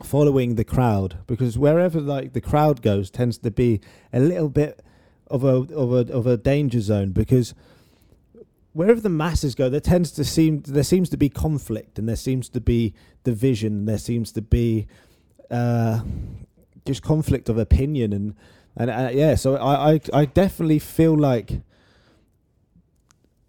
following 0.03 0.57
the 0.57 0.65
crowd 0.65 1.19
because 1.27 1.57
wherever 1.57 2.01
like 2.01 2.33
the 2.33 2.41
crowd 2.41 2.83
goes 2.83 3.11
tends 3.11 3.39
to 3.39 3.51
be 3.51 3.81
a 4.13 4.19
little 4.19 4.49
bit 4.49 4.83
of 5.29 5.45
a 5.45 5.73
of 5.75 5.93
a 5.93 6.13
of 6.13 6.27
a 6.27 6.37
danger 6.37 6.81
zone 6.81 7.13
because 7.13 7.55
wherever 8.73 9.01
the 9.01 9.09
masses 9.09 9.55
go 9.55 9.71
there 9.71 9.81
tends 9.81 10.11
to 10.11 10.25
seem 10.25 10.61
there 10.63 10.83
seems 10.83 11.09
to 11.09 11.17
be 11.17 11.29
conflict 11.29 11.99
and 11.99 12.09
there 12.09 12.17
seems 12.17 12.49
to 12.49 12.61
be 12.61 12.93
division 13.23 13.79
and 13.79 13.89
there 13.89 13.99
seems 13.99 14.33
to 14.33 14.43
be 14.43 14.87
uh, 15.51 16.01
just 16.85 17.03
conflict 17.03 17.49
of 17.49 17.57
opinion 17.57 18.13
and 18.13 18.35
and 18.77 18.91
uh, 18.91 19.11
yeah 19.13 19.37
so 19.37 19.55
I, 19.57 19.95
I 19.95 20.01
I 20.13 20.25
definitely 20.25 20.81
feel 20.81 21.17
like 21.17 21.63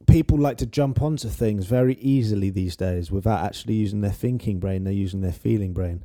people 0.08 0.38
like 0.38 0.58
to 0.58 0.68
jump 0.68 1.02
onto 1.02 1.28
things 1.28 1.66
very 1.66 1.96
easily 1.96 2.52
these 2.52 2.76
days 2.76 3.12
without 3.12 3.44
actually 3.44 3.74
using 3.74 4.02
their 4.02 4.12
thinking 4.12 4.60
brain 4.60 4.84
they're 4.84 4.94
using 4.94 5.22
their 5.22 5.32
feeling 5.32 5.74
brain 5.74 6.04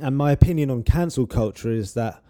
and 0.00 0.16
my 0.16 0.32
opinion 0.32 0.70
on 0.70 0.82
cancel 0.82 1.26
culture 1.26 1.70
is 1.70 1.94
that 1.94 2.22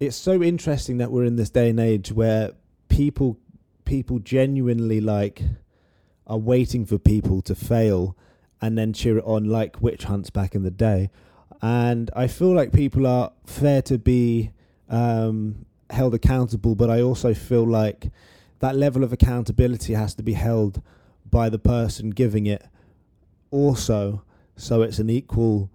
it's 0.00 0.16
so 0.16 0.42
interesting 0.42 0.98
that 0.98 1.10
we're 1.10 1.24
in 1.24 1.36
this 1.36 1.50
day 1.50 1.70
and 1.70 1.80
age 1.80 2.12
where 2.12 2.52
people 2.88 3.38
people 3.84 4.18
genuinely 4.18 5.00
like 5.00 5.42
are 6.26 6.38
waiting 6.38 6.86
for 6.86 6.98
people 6.98 7.42
to 7.42 7.54
fail 7.54 8.16
and 8.60 8.78
then 8.78 8.92
cheer 8.92 9.18
it 9.18 9.24
on 9.24 9.44
like 9.44 9.80
witch 9.82 10.04
hunts 10.04 10.30
back 10.30 10.54
in 10.54 10.62
the 10.62 10.70
day. 10.70 11.10
And 11.62 12.10
i 12.14 12.26
feel 12.26 12.52
like 12.52 12.72
people 12.72 13.06
are 13.06 13.32
fair 13.46 13.82
to 13.82 13.98
be 13.98 14.50
um, 14.88 15.64
held 15.90 16.14
accountable 16.14 16.74
but 16.74 16.90
i 16.90 17.00
also 17.00 17.32
feel 17.34 17.66
like 17.66 18.10
that 18.60 18.76
level 18.76 19.02
of 19.02 19.12
accountability 19.12 19.94
has 19.94 20.14
to 20.14 20.22
be 20.22 20.34
held 20.34 20.82
by 21.30 21.48
the 21.48 21.58
person 21.58 22.10
giving 22.10 22.46
it 22.46 22.66
also 23.50 24.22
so 24.56 24.82
it's 24.82 24.98
an 24.98 25.08
equal 25.08 25.70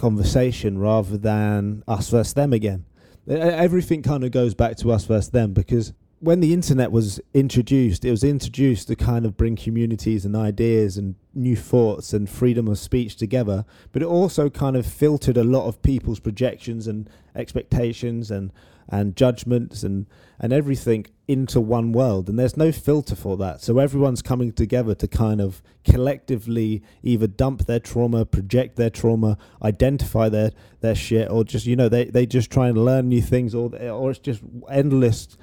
conversation 0.00 0.78
rather 0.78 1.16
than 1.16 1.84
us 1.86 2.10
versus 2.10 2.34
them 2.34 2.52
again. 2.52 2.84
Everything 3.28 4.02
kind 4.02 4.24
of 4.24 4.32
goes 4.32 4.54
back 4.54 4.76
to 4.78 4.90
us 4.90 5.04
versus 5.04 5.30
them 5.30 5.52
because 5.52 5.92
when 6.20 6.40
the 6.40 6.52
internet 6.52 6.92
was 6.92 7.18
introduced, 7.32 8.04
it 8.04 8.10
was 8.10 8.22
introduced 8.22 8.88
to 8.88 8.96
kind 8.96 9.24
of 9.24 9.36
bring 9.36 9.56
communities 9.56 10.24
and 10.24 10.36
ideas 10.36 10.98
and 10.98 11.14
new 11.34 11.56
thoughts 11.56 12.12
and 12.12 12.28
freedom 12.28 12.68
of 12.68 12.78
speech 12.78 13.16
together. 13.16 13.64
But 13.92 14.02
it 14.02 14.06
also 14.06 14.50
kind 14.50 14.76
of 14.76 14.86
filtered 14.86 15.38
a 15.38 15.44
lot 15.44 15.66
of 15.66 15.80
people's 15.80 16.20
projections 16.20 16.86
and 16.86 17.08
expectations 17.34 18.30
and 18.30 18.52
and 18.90 19.16
judgments 19.16 19.82
and 19.82 20.06
and 20.40 20.52
everything 20.52 21.06
into 21.28 21.60
one 21.60 21.92
world. 21.92 22.28
And 22.28 22.38
there's 22.38 22.56
no 22.56 22.72
filter 22.72 23.14
for 23.14 23.36
that. 23.36 23.60
So 23.60 23.78
everyone's 23.78 24.22
coming 24.22 24.52
together 24.52 24.94
to 24.96 25.06
kind 25.06 25.40
of 25.40 25.62
collectively 25.84 26.82
either 27.02 27.26
dump 27.26 27.66
their 27.66 27.78
trauma 27.78 28.24
project 28.24 28.76
their 28.76 28.90
trauma 28.90 29.38
identify 29.62 30.28
their 30.28 30.50
their 30.80 30.94
shit 30.94 31.30
or 31.30 31.44
just 31.44 31.66
you 31.66 31.76
know 31.76 31.88
they 31.88 32.04
they 32.04 32.26
just 32.26 32.50
try 32.50 32.68
and 32.68 32.84
learn 32.84 33.08
new 33.08 33.22
things 33.22 33.54
or 33.54 33.74
or 33.76 34.10
it's 34.10 34.18
just 34.18 34.42
endless 34.68 35.36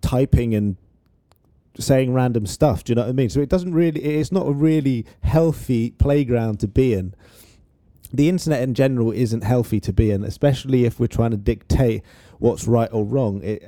typing 0.00 0.54
and 0.54 0.76
saying 1.78 2.12
random 2.12 2.46
stuff. 2.46 2.84
Do 2.84 2.90
you 2.90 2.94
know 2.96 3.02
what 3.02 3.08
i 3.08 3.12
mean? 3.12 3.30
So 3.30 3.40
it 3.40 3.48
doesn't 3.48 3.72
really 3.72 4.02
it's 4.02 4.32
not 4.32 4.46
a 4.46 4.52
really 4.52 5.06
healthy 5.22 5.92
playground 5.92 6.60
to 6.60 6.68
be 6.68 6.92
in. 6.92 7.14
The 8.12 8.28
internet 8.28 8.62
in 8.62 8.74
general 8.74 9.10
isn't 9.10 9.42
healthy 9.42 9.80
to 9.80 9.92
be 9.92 10.10
in 10.10 10.22
especially 10.22 10.84
if 10.84 11.00
we're 11.00 11.06
trying 11.06 11.30
to 11.30 11.36
dictate 11.36 12.02
what's 12.38 12.66
right 12.66 12.88
or 12.92 13.04
wrong 13.04 13.42
it 13.42 13.62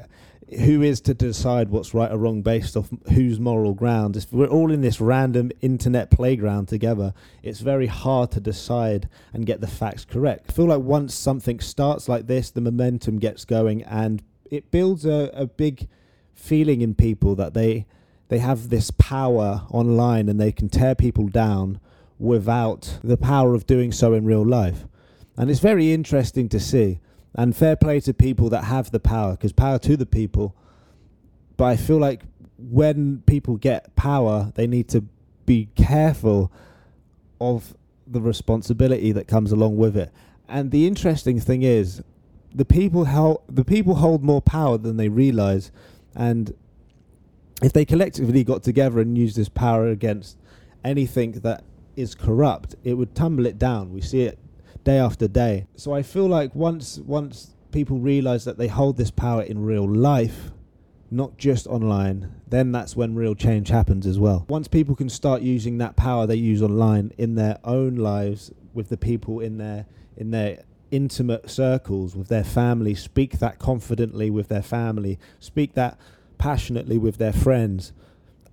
who 0.61 0.81
is 0.81 1.01
to 1.01 1.15
decide 1.15 1.71
what's 1.71 1.93
right 1.93 2.11
or 2.11 2.19
wrong 2.19 2.41
based 2.41 2.77
off 2.77 2.89
whose 3.13 3.41
moral 3.41 3.75
ground? 3.75 4.17
If 4.17 4.33
we're 4.33 4.47
all 4.47 4.71
in 4.71 4.81
this 4.81 5.01
random 5.01 5.51
internet 5.61 6.11
playground 6.11 6.69
together, 6.69 7.15
it's 7.43 7.61
very 7.61 7.89
hard 7.89 8.31
to 8.33 8.41
decide 8.41 9.09
and 9.33 9.45
get 9.45 9.61
the 9.61 9.67
facts 9.67 10.05
correct. 10.05 10.47
I 10.49 10.53
feel 10.53 10.67
like 10.67 10.83
once 10.83 11.15
something 11.15 11.59
starts 11.59 12.09
like 12.09 12.29
this, 12.29 12.51
the 12.51 12.61
momentum 12.61 13.19
gets 13.19 13.45
going 13.45 13.83
and 13.83 14.23
it 14.49 14.71
builds 14.71 15.05
a, 15.05 15.31
a 15.35 15.47
big 15.47 15.89
feeling 16.33 16.81
in 16.81 16.95
people 16.95 17.35
that 17.35 17.55
they 17.55 17.87
they 18.29 18.39
have 18.39 18.71
this 18.71 18.91
power 18.91 19.63
online 19.71 20.29
and 20.29 20.41
they 20.41 20.53
can 20.53 20.69
tear 20.69 20.95
people 20.95 21.29
down 21.29 21.81
without 22.19 22.99
the 23.03 23.17
power 23.17 23.55
of 23.55 23.67
doing 23.67 23.93
so 23.93 24.13
in 24.13 24.25
real 24.25 24.45
life. 24.45 24.85
And 25.37 25.51
it's 25.51 25.61
very 25.61 25.93
interesting 25.93 26.49
to 26.49 26.59
see. 26.59 26.99
And 27.37 27.55
fair 27.55 27.77
play 27.77 28.01
to 28.01 28.15
people 28.15 28.49
that 28.49 28.65
have 28.65 28.91
the 28.91 28.99
power, 28.99 29.33
because 29.33 29.53
power 29.53 29.79
to 29.81 29.97
the 29.97 30.07
people. 30.07 30.57
But 31.59 31.65
I 31.67 31.77
feel 31.77 31.99
like 31.99 32.23
when 32.59 33.23
people 33.27 33.57
get 33.57 33.95
power, 33.95 34.53
they 34.55 34.67
need 34.67 34.89
to 34.89 35.05
be 35.45 35.69
careful 35.77 36.51
of 37.41 37.77
the 38.07 38.21
responsibility 38.21 39.13
that 39.13 39.29
comes 39.29 39.53
along 39.53 39.77
with 39.77 39.97
it. 39.97 40.11
And 40.49 40.71
the 40.71 40.87
interesting 40.87 41.39
thing 41.39 41.63
is, 41.63 42.03
the 42.55 42.65
people 42.65 43.05
hold 43.05 43.43
the 43.49 43.65
people 43.65 43.97
hold 43.97 44.25
more 44.25 44.41
power 44.41 44.79
than 44.79 44.97
they 44.97 45.11
realize, 45.11 45.71
and 46.15 46.55
if 47.63 47.73
they 47.73 47.85
collectively 47.85 48.45
got 48.45 48.63
together 48.63 49.01
and 49.01 49.19
used 49.19 49.37
this 49.37 49.51
power 49.51 49.89
against 49.89 50.39
anything 50.83 51.33
that 51.33 51.65
is 51.97 52.15
corrupt, 52.15 52.75
it 52.83 52.95
would 52.95 53.15
tumble 53.15 53.45
it 53.45 53.59
down. 53.59 53.93
We 53.93 54.01
see 54.01 54.23
it 54.23 54.39
day 54.87 54.99
after 54.99 55.27
day. 55.27 55.67
So 55.75 55.93
I 55.93 56.03
feel 56.03 56.27
like 56.27 56.55
once 56.55 56.99
once 56.99 57.55
people 57.73 57.99
realize 57.99 58.45
that 58.45 58.57
they 58.57 58.69
hold 58.69 58.97
this 58.97 59.11
power 59.11 59.43
in 59.43 59.63
real 59.65 59.87
life, 59.87 60.53
not 61.11 61.37
just 61.37 61.67
online, 61.67 62.33
then 62.47 62.73
that's 62.73 62.97
when 62.97 63.17
real 63.17 63.35
change 63.35 63.69
happens 63.69 64.07
as 64.07 64.19
well. 64.19 64.47
Once 64.49 64.69
people 64.69 64.95
can 64.95 65.11
start 65.11 65.43
using 65.43 65.77
that 65.79 65.97
power 65.97 66.27
they 66.27 66.37
use 66.37 66.63
online 66.63 67.13
in 67.19 67.35
their 67.35 67.59
own 67.65 67.97
lives 67.97 68.53
with 68.73 68.89
the 68.89 68.97
people 68.97 69.41
in 69.41 69.59
their 69.59 69.87
in 70.17 70.31
their 70.31 70.63
intimate 70.93 71.51
circles 71.51 72.15
with 72.15 72.29
their 72.29 72.45
family, 72.45 72.95
speak 72.95 73.41
that 73.41 73.59
confidently 73.59 74.31
with 74.31 74.47
their 74.49 74.63
family, 74.63 75.19
speak 75.41 75.75
that 75.75 75.99
passionately 76.39 76.97
with 76.97 77.19
their 77.19 77.33
friends 77.33 77.93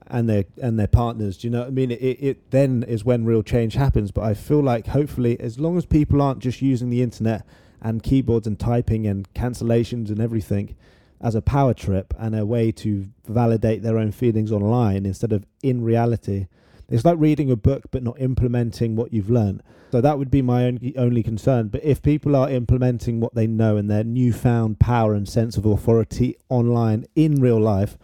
and 0.07 0.29
their 0.29 0.45
and 0.61 0.79
their 0.79 0.87
partners. 0.87 1.37
Do 1.37 1.47
you 1.47 1.51
know 1.51 1.59
what 1.59 1.67
I 1.67 1.71
mean? 1.71 1.91
It, 1.91 1.95
it 1.97 2.51
then 2.51 2.83
is 2.83 3.03
when 3.05 3.25
real 3.25 3.43
change 3.43 3.75
happens. 3.75 4.11
But 4.11 4.23
I 4.23 4.33
feel 4.33 4.61
like 4.61 4.87
hopefully, 4.87 5.39
as 5.39 5.59
long 5.59 5.77
as 5.77 5.85
people 5.85 6.21
aren't 6.21 6.39
just 6.39 6.61
using 6.61 6.89
the 6.89 7.01
internet 7.01 7.45
and 7.81 8.01
keyboards 8.01 8.47
and 8.47 8.59
typing 8.59 9.05
and 9.07 9.31
cancellations 9.33 10.09
and 10.09 10.19
everything 10.19 10.75
as 11.21 11.35
a 11.35 11.41
power 11.41 11.73
trip 11.73 12.13
and 12.19 12.35
a 12.35 12.45
way 12.45 12.71
to 12.71 13.07
validate 13.27 13.81
their 13.81 13.97
own 13.97 14.11
feelings 14.11 14.51
online 14.51 15.05
instead 15.05 15.31
of 15.31 15.45
in 15.61 15.83
reality. 15.83 16.47
It's 16.89 17.05
like 17.05 17.17
reading 17.17 17.49
a 17.49 17.55
book 17.55 17.83
but 17.91 18.03
not 18.03 18.19
implementing 18.19 18.95
what 18.95 19.13
you've 19.13 19.29
learned. 19.29 19.63
So 19.91 20.01
that 20.01 20.17
would 20.17 20.29
be 20.29 20.41
my 20.41 20.65
only, 20.65 20.95
only 20.97 21.23
concern. 21.23 21.69
But 21.69 21.83
if 21.83 22.01
people 22.01 22.35
are 22.35 22.49
implementing 22.49 23.19
what 23.19 23.35
they 23.35 23.47
know 23.47 23.77
and 23.77 23.89
their 23.89 24.03
newfound 24.03 24.79
power 24.79 25.13
and 25.13 25.27
sense 25.27 25.55
of 25.55 25.65
authority 25.65 26.35
online 26.49 27.05
in 27.15 27.39
real 27.39 27.59
life, 27.59 27.97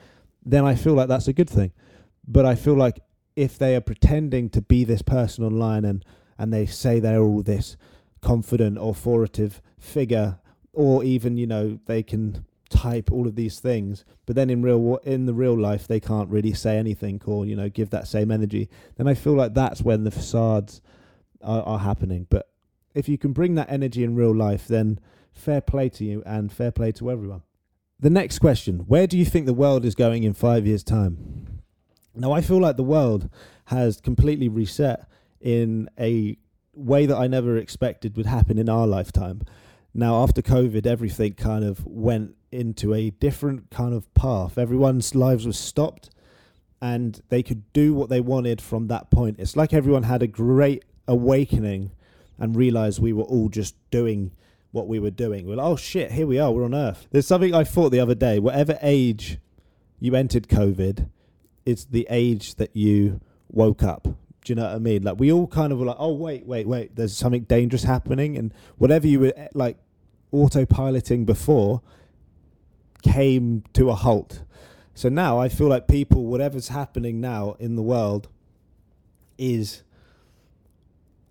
then 0.46 0.66
I 0.66 0.76
feel 0.76 0.94
like 0.94 1.08
that's 1.08 1.28
a 1.28 1.34
good 1.34 1.50
thing. 1.50 1.72
But 2.32 2.46
I 2.46 2.54
feel 2.54 2.76
like 2.76 3.00
if 3.36 3.58
they 3.58 3.76
are 3.76 3.82
pretending 3.82 4.50
to 4.52 4.62
be 4.62 4.84
this 4.84 5.02
person 5.02 5.44
online 5.44 5.84
and 5.84 6.06
and 6.38 6.54
they 6.54 6.66
say 6.66 7.00
they're 7.00 7.22
all 7.22 7.42
this 7.42 7.76
confident, 8.22 8.78
authoritative 8.80 9.62
figure, 9.78 10.40
or 10.72 11.04
even 11.04 11.38
you 11.38 11.48
know 11.48 11.80
they 11.88 12.04
can 12.04 12.46
type 12.70 13.12
all 13.12 13.28
of 13.28 13.36
these 13.36 13.60
things, 13.60 14.06
but 14.28 14.36
then 14.36 14.50
in 14.50 14.62
real 14.62 14.98
in 15.04 15.26
the 15.26 15.34
real 15.34 15.58
life 15.58 15.88
they 15.88 16.00
can't 16.00 16.30
really 16.30 16.54
say 16.54 16.78
anything 16.78 17.20
or 17.26 17.46
you 17.46 17.56
know 17.56 17.68
give 17.68 17.90
that 17.90 18.08
same 18.08 18.30
energy. 18.32 18.70
Then 18.96 19.08
I 19.08 19.16
feel 19.16 19.34
like 19.34 19.56
that's 19.56 19.82
when 19.82 20.04
the 20.04 20.12
facades 20.12 20.82
are, 21.42 21.64
are 21.64 21.80
happening. 21.80 22.28
But 22.30 22.48
if 22.94 23.10
you 23.10 23.18
can 23.18 23.34
bring 23.34 23.56
that 23.56 23.72
energy 23.72 24.04
in 24.04 24.16
real 24.16 24.36
life, 24.36 24.68
then 24.68 25.00
fair 25.32 25.62
play 25.62 25.90
to 25.90 26.06
you 26.06 26.22
and 26.26 26.52
fair 26.52 26.72
play 26.72 26.92
to 26.94 27.10
everyone. 27.10 27.42
The 28.00 28.12
next 28.12 28.38
question: 28.40 28.80
Where 28.88 29.08
do 29.08 29.18
you 29.18 29.26
think 29.26 29.48
the 29.48 29.54
world 29.54 29.84
is 29.84 29.96
going 29.96 30.24
in 30.24 30.34
five 30.34 30.68
years' 30.68 30.84
time? 30.84 31.59
Now, 32.16 32.32
I 32.32 32.42
feel 32.42 32.60
like 32.60 32.78
the 32.78 32.84
world 32.84 33.30
has 33.66 34.02
completely 34.02 34.48
reset 34.48 35.08
in 35.40 35.90
a 36.00 36.38
way 36.74 37.06
that 37.06 37.18
I 37.18 37.28
never 37.28 37.58
expected 37.58 38.18
would 38.18 38.26
happen 38.26 38.58
in 38.58 38.70
our 38.70 38.88
lifetime. 38.88 39.42
Now, 39.94 40.22
after 40.24 40.42
COVID, 40.42 40.86
everything 40.86 41.34
kind 41.34 41.64
of 41.64 41.86
went 41.86 42.36
into 42.52 42.94
a 42.94 43.10
different 43.10 43.70
kind 43.70 43.94
of 43.94 44.12
path. 44.14 44.58
Everyone's 44.58 45.14
lives 45.16 45.46
were 45.46 45.54
stopped 45.54 46.10
and 46.82 47.22
they 47.30 47.44
could 47.44 47.72
do 47.74 47.94
what 47.94 48.10
they 48.10 48.22
wanted 48.22 48.62
from 48.62 48.88
that 48.88 49.10
point. 49.12 49.38
It's 49.40 49.56
like 49.56 49.74
everyone 49.74 50.04
had 50.04 50.24
a 50.24 50.28
great 50.28 50.86
awakening 51.08 51.92
and 52.38 52.56
realized 52.56 53.02
we 53.02 53.14
were 53.14 53.24
all 53.24 53.50
just 53.50 53.76
doing 53.92 54.32
what 54.72 54.88
we 54.88 55.00
were 55.00 55.12
doing. 55.12 55.46
We're 55.46 55.56
like, 55.56 55.66
oh 55.66 55.76
shit, 55.76 56.12
here 56.12 56.28
we 56.28 56.40
are, 56.40 56.52
we're 56.52 56.64
on 56.64 56.76
Earth. 56.76 57.08
There's 57.12 57.28
something 57.28 57.54
I 57.54 57.64
thought 57.64 57.90
the 57.90 58.00
other 58.00 58.16
day, 58.16 58.40
whatever 58.40 58.78
age 58.82 59.40
you 60.00 60.16
entered 60.16 60.48
COVID, 60.48 61.10
it's 61.66 61.86
the 61.86 62.08
age 62.10 62.56
that 62.56 62.76
you 62.76 63.22
woke 63.52 63.84
up. 63.84 64.04
Do 64.04 64.14
you 64.46 64.56
know 64.56 64.64
what 64.64 64.76
I 64.76 64.80
mean? 64.80 65.04
Like 65.04 65.20
we 65.20 65.32
all 65.32 65.48
kind 65.48 65.72
of 65.72 65.80
were 65.80 65.86
like, 65.86 65.98
oh 66.00 66.14
wait, 66.14 66.46
wait, 66.46 66.68
wait. 66.68 66.96
There's 66.96 67.16
something 67.16 67.44
dangerous 67.44 67.84
happening, 67.84 68.38
and 68.38 68.54
whatever 68.78 69.08
you 69.08 69.20
were 69.20 69.34
eh, 69.36 69.48
like 69.54 69.78
autopiloting 70.34 71.26
before 71.26 71.82
came 73.02 73.64
to 73.74 73.90
a 73.90 73.96
halt. 73.96 74.44
So 74.94 75.10
now 75.10 75.40
I 75.40 75.50
feel 75.50 75.68
like 75.68 75.88
people, 75.88 76.26
whatever's 76.26 76.70
happening 76.70 77.22
now 77.22 77.56
in 77.60 77.76
the 77.76 77.82
world, 77.82 78.28
is 79.38 79.84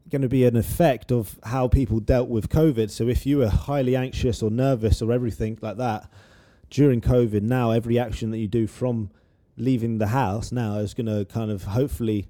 going 0.09 0.23
to 0.23 0.29
be 0.29 0.45
an 0.47 0.57
effect 0.57 1.13
of 1.13 1.39
how 1.45 1.69
people 1.69 2.01
dealt 2.01 2.29
with 2.29 2.49
COVID. 2.49 2.91
So 2.91 3.09
if 3.09 3.27
you 3.27 3.39
were 3.39 3.49
highly 3.49 3.95
anxious 3.95 4.43
or 4.43 4.51
nervous 4.51 5.03
or 5.03 5.13
everything 5.13 5.59
like 5.61 5.77
that 5.77 6.11
during 6.71 7.01
COVID, 7.01 7.43
now 7.43 7.71
every 7.71 7.99
action 7.99 8.31
that 8.31 8.39
you 8.39 8.49
do 8.49 8.67
from 8.67 9.11
leaving 9.59 9.99
the 9.99 10.09
house 10.09 10.53
now 10.53 10.77
is 10.79 10.95
going 10.95 11.07
to 11.07 11.25
kind 11.25 11.51
of 11.51 11.65
hopefully 11.65 12.29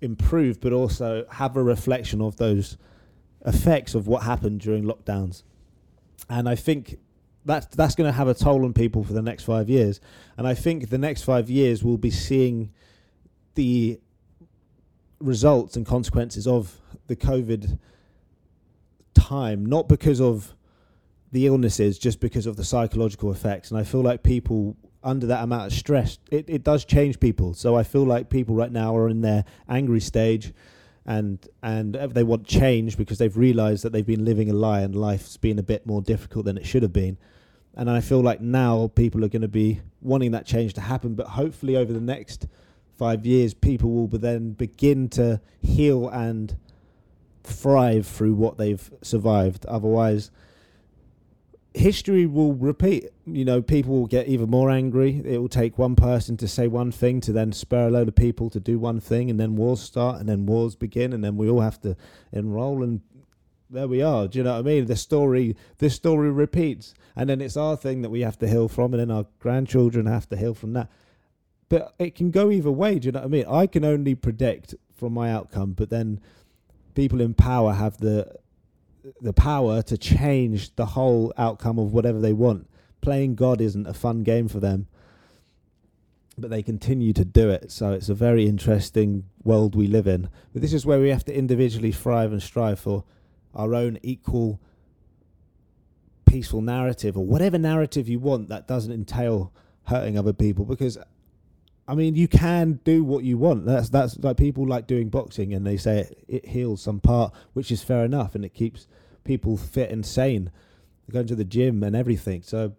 improve, 0.00 0.60
but 0.60 0.72
also 0.72 1.26
have 1.32 1.56
a 1.56 1.62
reflection 1.62 2.20
of 2.20 2.36
those 2.36 2.76
effects 3.46 3.94
of 3.94 4.06
what 4.06 4.22
happened 4.22 4.60
during 4.60 4.84
lockdowns. 4.84 5.42
And 6.28 6.48
I 6.48 6.54
think 6.54 6.98
that's 7.44 7.66
that's 7.74 7.94
going 7.94 8.08
to 8.08 8.16
have 8.16 8.28
a 8.28 8.34
toll 8.34 8.64
on 8.64 8.72
people 8.72 9.02
for 9.04 9.12
the 9.12 9.22
next 9.22 9.44
five 9.44 9.68
years. 9.68 10.00
And 10.36 10.46
I 10.46 10.54
think 10.54 10.90
the 10.90 10.98
next 10.98 11.22
five 11.22 11.48
years 11.48 11.82
we'll 11.82 11.96
be 11.96 12.10
seeing 12.10 12.70
the 13.54 13.98
results 15.20 15.76
and 15.76 15.84
consequences 15.84 16.46
of 16.46 16.76
the 17.06 17.16
COVID 17.16 17.78
time, 19.14 19.66
not 19.66 19.88
because 19.88 20.20
of 20.20 20.54
the 21.32 21.46
illnesses, 21.46 21.98
just 21.98 22.20
because 22.20 22.46
of 22.46 22.56
the 22.56 22.64
psychological 22.64 23.32
effects. 23.32 23.70
And 23.70 23.78
I 23.78 23.84
feel 23.84 24.00
like 24.00 24.22
people 24.22 24.76
under 25.02 25.26
that 25.26 25.44
amount 25.44 25.66
of 25.66 25.72
stress, 25.72 26.18
it, 26.30 26.44
it 26.48 26.64
does 26.64 26.84
change 26.84 27.20
people. 27.20 27.54
So 27.54 27.76
I 27.76 27.82
feel 27.82 28.04
like 28.04 28.30
people 28.30 28.54
right 28.54 28.72
now 28.72 28.96
are 28.96 29.08
in 29.08 29.20
their 29.20 29.44
angry 29.68 30.00
stage 30.00 30.52
and 31.06 31.38
and 31.62 31.94
they 31.94 32.22
want 32.22 32.46
change 32.46 32.98
because 32.98 33.16
they've 33.16 33.36
realized 33.36 33.82
that 33.82 33.92
they've 33.92 34.06
been 34.06 34.26
living 34.26 34.50
a 34.50 34.52
lie 34.52 34.80
and 34.80 34.94
life's 34.94 35.38
been 35.38 35.58
a 35.58 35.62
bit 35.62 35.86
more 35.86 36.02
difficult 36.02 36.44
than 36.44 36.58
it 36.58 36.66
should 36.66 36.82
have 36.82 36.92
been. 36.92 37.16
And 37.74 37.88
I 37.88 38.00
feel 38.00 38.20
like 38.20 38.40
now 38.40 38.88
people 38.88 39.24
are 39.24 39.28
going 39.28 39.42
to 39.42 39.48
be 39.48 39.80
wanting 40.02 40.32
that 40.32 40.44
change 40.44 40.74
to 40.74 40.80
happen, 40.80 41.14
but 41.14 41.28
hopefully 41.28 41.76
over 41.76 41.92
the 41.92 42.00
next 42.00 42.46
five 42.98 43.24
years, 43.24 43.54
people 43.54 43.90
will 43.90 44.18
then 44.18 44.52
begin 44.52 45.08
to 45.10 45.40
heal 45.62 46.08
and 46.08 46.56
thrive 47.44 48.06
through 48.06 48.34
what 48.34 48.58
they've 48.58 48.90
survived. 49.00 49.64
Otherwise, 49.66 50.30
history 51.78 52.26
will 52.26 52.54
repeat. 52.54 53.10
You 53.26 53.44
know, 53.44 53.62
people 53.62 53.98
will 53.98 54.06
get 54.06 54.28
even 54.28 54.50
more 54.50 54.70
angry. 54.70 55.22
It 55.24 55.38
will 55.38 55.48
take 55.48 55.78
one 55.78 55.96
person 55.96 56.36
to 56.38 56.48
say 56.48 56.66
one 56.68 56.92
thing 56.92 57.20
to 57.22 57.32
then 57.32 57.52
spur 57.52 57.88
a 57.88 57.90
load 57.90 58.08
of 58.08 58.14
people 58.14 58.50
to 58.50 58.60
do 58.60 58.78
one 58.78 59.00
thing, 59.00 59.30
and 59.30 59.38
then 59.38 59.56
wars 59.56 59.80
start, 59.80 60.20
and 60.20 60.28
then 60.28 60.46
wars 60.46 60.74
begin, 60.74 61.12
and 61.12 61.22
then 61.22 61.36
we 61.36 61.48
all 61.48 61.60
have 61.60 61.80
to 61.82 61.96
enroll. 62.32 62.82
And 62.82 63.00
there 63.70 63.88
we 63.88 64.02
are. 64.02 64.28
Do 64.28 64.38
you 64.38 64.44
know 64.44 64.54
what 64.54 64.60
I 64.60 64.62
mean? 64.62 64.86
The 64.86 64.96
story, 64.96 65.56
this 65.78 65.94
story 65.94 66.30
repeats, 66.30 66.94
and 67.14 67.28
then 67.28 67.40
it's 67.40 67.56
our 67.56 67.76
thing 67.76 68.02
that 68.02 68.10
we 68.10 68.20
have 68.20 68.38
to 68.38 68.48
heal 68.48 68.68
from, 68.68 68.92
and 68.92 69.00
then 69.00 69.10
our 69.10 69.26
grandchildren 69.38 70.06
have 70.06 70.28
to 70.30 70.36
heal 70.36 70.54
from 70.54 70.72
that. 70.74 70.90
But 71.68 71.94
it 71.98 72.14
can 72.14 72.30
go 72.30 72.50
either 72.50 72.70
way. 72.70 72.98
Do 72.98 73.06
you 73.06 73.12
know 73.12 73.20
what 73.20 73.26
I 73.26 73.28
mean? 73.28 73.46
I 73.46 73.66
can 73.66 73.84
only 73.84 74.14
predict 74.14 74.74
from 74.96 75.12
my 75.12 75.30
outcome, 75.30 75.72
but 75.72 75.90
then 75.90 76.20
people 76.94 77.20
in 77.20 77.34
power 77.34 77.74
have 77.74 77.98
the 77.98 78.34
the 79.20 79.32
power 79.32 79.82
to 79.82 79.98
change 79.98 80.74
the 80.76 80.86
whole 80.86 81.32
outcome 81.36 81.78
of 81.78 81.92
whatever 81.92 82.20
they 82.20 82.32
want. 82.32 82.68
Playing 83.00 83.34
God 83.34 83.60
isn't 83.60 83.86
a 83.86 83.94
fun 83.94 84.22
game 84.22 84.48
for 84.48 84.60
them, 84.60 84.86
but 86.36 86.50
they 86.50 86.62
continue 86.62 87.12
to 87.12 87.24
do 87.24 87.50
it. 87.50 87.70
So 87.70 87.92
it's 87.92 88.08
a 88.08 88.14
very 88.14 88.46
interesting 88.46 89.24
world 89.44 89.74
we 89.74 89.86
live 89.86 90.06
in. 90.06 90.28
But 90.52 90.62
this 90.62 90.72
is 90.72 90.86
where 90.86 91.00
we 91.00 91.10
have 91.10 91.24
to 91.26 91.36
individually 91.36 91.92
thrive 91.92 92.32
and 92.32 92.42
strive 92.42 92.80
for 92.80 93.04
our 93.54 93.74
own 93.74 93.98
equal, 94.02 94.60
peaceful 96.26 96.60
narrative 96.60 97.16
or 97.16 97.24
whatever 97.24 97.58
narrative 97.58 98.08
you 98.08 98.18
want 98.18 98.48
that 98.48 98.66
doesn't 98.68 98.92
entail 98.92 99.52
hurting 99.84 100.18
other 100.18 100.32
people. 100.32 100.64
Because, 100.64 100.98
I 101.86 101.94
mean, 101.94 102.14
you 102.14 102.28
can 102.28 102.80
do 102.84 103.02
what 103.04 103.24
you 103.24 103.38
want. 103.38 103.64
That's 103.64 103.88
that's 103.88 104.18
like 104.18 104.36
people 104.36 104.66
like 104.66 104.86
doing 104.86 105.08
boxing 105.08 105.54
and 105.54 105.66
they 105.66 105.76
say 105.76 106.00
it, 106.00 106.24
it 106.28 106.46
heals 106.46 106.82
some 106.82 107.00
part, 107.00 107.32
which 107.52 107.70
is 107.70 107.82
fair 107.82 108.04
enough, 108.04 108.34
and 108.34 108.44
it 108.44 108.54
keeps 108.54 108.86
people 109.28 109.58
fit 109.58 109.90
and 109.90 110.04
sane. 110.04 110.50
Going 111.10 111.26
to 111.26 111.36
the 111.36 111.44
gym 111.44 111.82
and 111.82 111.94
everything. 111.94 112.42
So, 112.42 112.72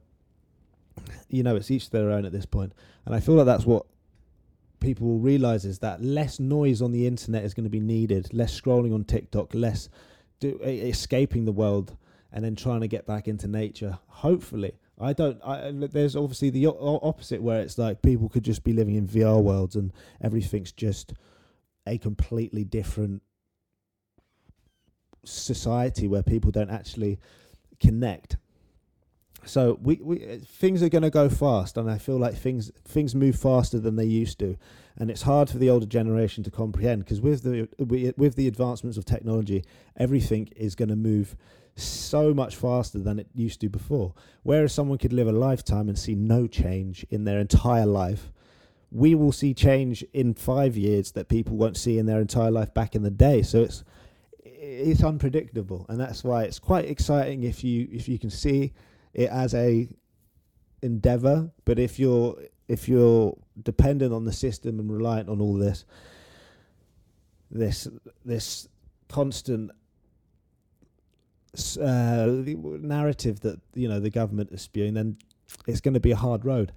you 1.30 1.44
know, 1.44 1.56
it's 1.56 1.72
each 1.72 1.92
their 1.92 2.12
own 2.12 2.26
at 2.26 2.32
this 2.32 2.46
point. 2.46 2.74
And 3.06 3.16
I 3.16 3.20
feel 3.20 3.36
like 3.36 3.46
that's 3.46 3.66
what 3.66 3.86
people 4.80 5.08
will 5.08 5.20
realize 5.20 5.64
is 5.64 5.80
that 5.80 6.04
less 6.04 6.40
noise 6.40 6.82
on 6.82 6.92
the 6.92 7.08
internet 7.08 7.44
is 7.44 7.54
going 7.54 7.64
to 7.64 7.70
be 7.70 7.80
needed, 7.80 8.34
less 8.34 8.60
scrolling 8.60 8.94
on 8.94 9.04
TikTok, 9.04 9.54
less 9.54 9.90
do, 10.40 10.60
escaping 10.64 11.46
the 11.46 11.52
world 11.52 11.96
and 12.32 12.44
then 12.44 12.56
trying 12.56 12.82
to 12.82 12.88
get 12.88 13.06
back 13.06 13.28
into 13.28 13.48
nature. 13.48 13.98
Hopefully, 14.08 14.74
I 15.00 15.14
don't. 15.14 15.40
I, 15.44 15.72
there's 15.72 16.16
obviously 16.16 16.50
the 16.50 16.68
opposite 16.68 17.42
where 17.42 17.62
it's 17.62 17.78
like 17.78 18.02
people 18.02 18.30
could 18.30 18.44
just 18.44 18.64
be 18.64 18.74
living 18.74 18.96
in 18.96 19.08
VR 19.08 19.42
worlds 19.42 19.76
and 19.76 19.92
everything's 20.22 20.72
just 20.72 21.14
a 21.88 21.98
completely 21.98 22.64
different 22.64 23.24
society 25.24 26.08
where 26.08 26.24
people 26.24 26.52
don't 26.52 26.70
actually 26.70 27.20
connect. 27.80 28.38
So 29.46 29.80
we, 29.82 30.00
we 30.02 30.18
things 30.46 30.84
are 30.84 30.90
going 30.90 31.04
to 31.04 31.10
go 31.10 31.30
fast, 31.30 31.78
and 31.78 31.90
I 31.90 31.98
feel 31.98 32.18
like 32.18 32.36
things 32.36 32.72
things 32.84 33.16
move 33.16 33.38
faster 33.38 33.80
than 33.80 33.96
they 33.96 34.06
used 34.06 34.38
to, 34.40 34.58
and 34.98 35.10
it's 35.10 35.22
hard 35.22 35.50
for 35.50 35.58
the 35.58 35.70
older 35.70 35.86
generation 35.86 36.44
to 36.44 36.52
comprehend 36.52 37.06
because 37.06 37.22
with 37.22 37.44
the 37.44 37.70
with 37.78 38.36
the 38.36 38.48
advancements 38.48 38.98
of 38.98 39.06
technology, 39.06 39.64
everything 39.98 40.50
is 40.56 40.76
going 40.76 40.90
to 40.90 40.96
move 40.96 41.36
so 41.76 42.34
much 42.34 42.56
faster 42.56 43.00
than 43.00 43.20
it 43.20 43.28
used 43.34 43.62
to 43.62 43.70
before. 43.70 44.14
Whereas 44.44 44.74
someone 44.74 44.98
could 44.98 45.14
live 45.14 45.28
a 45.28 45.32
lifetime 45.32 45.88
and 45.88 45.98
see 45.98 46.16
no 46.16 46.46
change 46.46 47.06
in 47.10 47.24
their 47.24 47.40
entire 47.40 47.86
life, 47.86 48.32
we 48.92 49.16
will 49.16 49.32
see 49.32 49.54
change 49.54 50.04
in 50.14 50.34
five 50.34 50.76
years 50.76 51.14
that 51.14 51.30
people 51.30 51.56
won't 51.56 51.78
see 51.78 51.98
in 51.98 52.06
their 52.06 52.20
entire 52.20 52.52
life 52.52 52.74
back 52.74 52.96
in 52.96 53.04
the 53.04 53.10
day. 53.10 53.42
So 53.42 53.62
it's 53.62 53.84
it's 54.92 55.04
unpredictable, 55.04 55.86
and 55.90 56.00
that's 56.00 56.24
why 56.24 56.44
it's 56.44 56.60
quite 56.60 56.86
exciting 56.86 57.44
if 57.44 57.64
you 57.64 57.88
if 57.92 58.08
you 58.08 58.20
can 58.20 58.30
see 58.30 58.74
it 59.14 59.30
as 59.30 59.54
a 59.54 59.90
endeavor. 60.82 61.52
But 61.66 61.80
if 61.80 62.00
you're 62.00 62.38
if 62.68 62.88
you're 62.88 63.36
dependent 63.62 64.14
on 64.14 64.26
the 64.26 64.34
system 64.34 64.80
and 64.80 64.92
reliant 64.92 65.30
on 65.30 65.42
all 65.42 65.56
this, 65.56 65.86
this 67.52 67.88
this 68.24 68.68
constant 69.08 69.72
uh, 71.82 72.28
narrative 72.28 73.40
that 73.42 73.60
you 73.74 73.88
know 73.88 74.00
the 74.00 74.10
government 74.10 74.52
is 74.52 74.62
spewing, 74.62 74.94
then 74.94 75.18
it's 75.68 75.82
going 75.82 75.96
to 75.96 76.00
be 76.00 76.12
a 76.12 76.16
hard 76.16 76.46
road. 76.46 76.72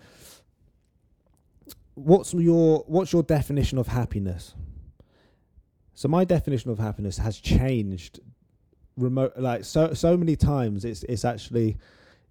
What's 1.95 2.33
your 2.33 2.85
what's 2.87 3.13
your 3.13 3.23
definition 3.23 3.79
of 3.79 3.89
happiness? 3.89 4.55
So 5.95 6.09
my 6.09 6.25
definition 6.25 6.71
of 6.71 6.79
happiness 6.79 7.19
has 7.19 7.39
changed 7.39 8.21
remote 8.97 9.33
like 9.39 9.65
so 9.65 9.95
so 9.95 10.19
many 10.19 10.37
times 10.37 10.85
it's 10.85 11.03
it's 11.05 11.25
actually 11.25 11.79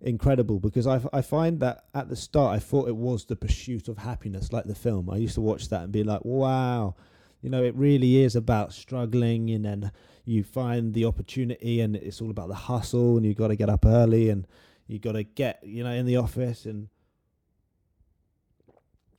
incredible 0.02 0.60
because 0.60 0.86
I, 0.88 1.02
I 1.12 1.22
find 1.22 1.60
that 1.62 1.86
at 1.94 2.10
the 2.10 2.16
start 2.16 2.56
I 2.56 2.60
thought 2.60 2.88
it 2.88 2.96
was 2.96 3.26
the 3.26 3.36
pursuit 3.36 3.88
of 3.88 4.00
happiness, 4.00 4.52
like 4.52 4.66
the 4.66 4.76
film. 4.76 5.10
I 5.10 5.18
used 5.18 5.36
to 5.36 5.42
watch 5.42 5.70
that 5.70 5.84
and 5.84 5.92
be 5.92 6.04
like, 6.04 6.26
wow, 6.26 6.96
you 7.42 7.50
know, 7.50 7.64
it 7.64 7.76
really 7.76 8.24
is 8.24 8.36
about 8.36 8.74
struggling 8.74 9.50
and 9.52 9.66
then 9.66 9.92
you 10.26 10.44
find 10.44 10.94
the 10.94 11.06
opportunity 11.06 11.82
and 11.82 11.96
it's 11.96 12.22
all 12.22 12.30
about 12.30 12.48
the 12.48 12.56
hustle 12.56 13.18
and 13.18 13.26
you've 13.26 13.38
got 13.38 13.48
to 13.48 13.56
get 13.56 13.70
up 13.70 13.86
early 13.86 14.30
and 14.30 14.48
you've 14.88 15.02
got 15.02 15.14
to 15.14 15.24
get, 15.24 15.60
you 15.64 15.84
know, 15.84 15.92
in 15.92 16.06
the 16.06 16.18
office 16.18 16.66
and 16.66 16.88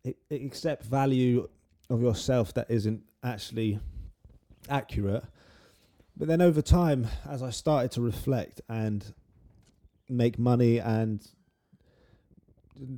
it, 0.05 0.17
it 0.31 0.43
accept 0.43 0.85
value 0.85 1.49
of 1.91 2.03
yourself 2.03 2.55
that 2.55 2.71
isn't 2.71 3.03
actually 3.23 3.79
accurate. 4.69 5.25
But 6.17 6.29
then 6.29 6.41
over 6.41 6.63
time, 6.63 7.09
as 7.29 7.43
I 7.43 7.51
started 7.51 7.91
to 7.93 8.01
reflect 8.01 8.61
and 8.69 9.15
make 10.09 10.39
money 10.39 10.79
and 10.79 11.27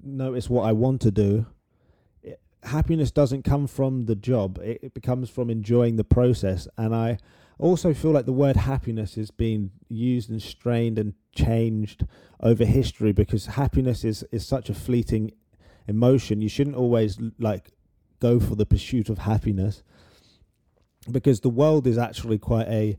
notice 0.03 0.50
what 0.50 0.64
I 0.64 0.72
want 0.72 1.00
to 1.03 1.11
do, 1.11 1.46
it, 2.22 2.40
happiness 2.64 3.11
doesn't 3.11 3.44
come 3.44 3.66
from 3.66 4.07
the 4.07 4.16
job. 4.16 4.59
It, 4.59 4.81
it 4.83 4.94
becomes 4.94 5.31
from 5.31 5.48
enjoying 5.48 5.96
the 5.96 6.05
process. 6.05 6.66
And 6.77 6.94
I 6.94 7.18
also 7.59 7.94
feel 7.94 8.11
like 8.11 8.27
the 8.27 8.33
word 8.33 8.57
happiness 8.57 9.16
is 9.16 9.31
being 9.31 9.70
used 9.88 10.29
and 10.29 10.42
strained 10.42 10.98
and 10.98 11.14
changed 11.35 12.05
over 12.40 12.64
history 12.64 13.12
because 13.12 13.46
happiness 13.46 14.05
is, 14.05 14.24
is 14.33 14.46
such 14.46 14.68
a 14.68 14.74
fleeting 14.74 15.33
emotion. 15.87 16.40
You 16.40 16.48
shouldn't 16.48 16.77
always 16.77 17.18
like 17.38 17.72
go 18.20 18.40
for 18.40 18.57
the 18.57 18.66
pursuit 18.66 19.09
of 19.09 19.18
happiness 19.18 19.83
because 21.11 21.40
the 21.40 21.51
world 21.51 21.87
is 21.87 21.99
actually 21.99 22.38
quite 22.38 22.69
a 22.69 22.97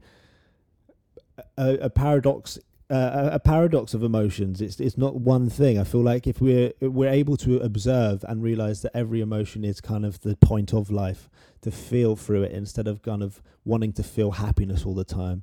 a, 1.57 1.77
a 1.81 1.89
paradox 1.89 2.59
uh, 2.89 3.29
a 3.33 3.39
paradox 3.39 3.93
of 3.93 4.03
emotions. 4.03 4.61
It's 4.61 4.79
it's 4.79 4.97
not 4.97 5.15
one 5.15 5.49
thing. 5.49 5.79
I 5.79 5.83
feel 5.83 6.01
like 6.01 6.27
if 6.27 6.39
we're 6.39 6.71
we're 6.81 7.09
able 7.09 7.35
to 7.37 7.57
observe 7.59 8.23
and 8.27 8.43
realize 8.43 8.81
that 8.83 8.95
every 8.95 9.21
emotion 9.21 9.63
is 9.63 9.81
kind 9.81 10.05
of 10.05 10.21
the 10.21 10.35
point 10.35 10.73
of 10.73 10.91
life, 10.91 11.29
to 11.61 11.71
feel 11.71 12.15
through 12.15 12.43
it 12.43 12.51
instead 12.51 12.87
of 12.87 13.01
kind 13.01 13.23
of 13.23 13.41
wanting 13.63 13.91
to 13.93 14.03
feel 14.03 14.31
happiness 14.31 14.85
all 14.85 14.93
the 14.93 15.03
time. 15.03 15.41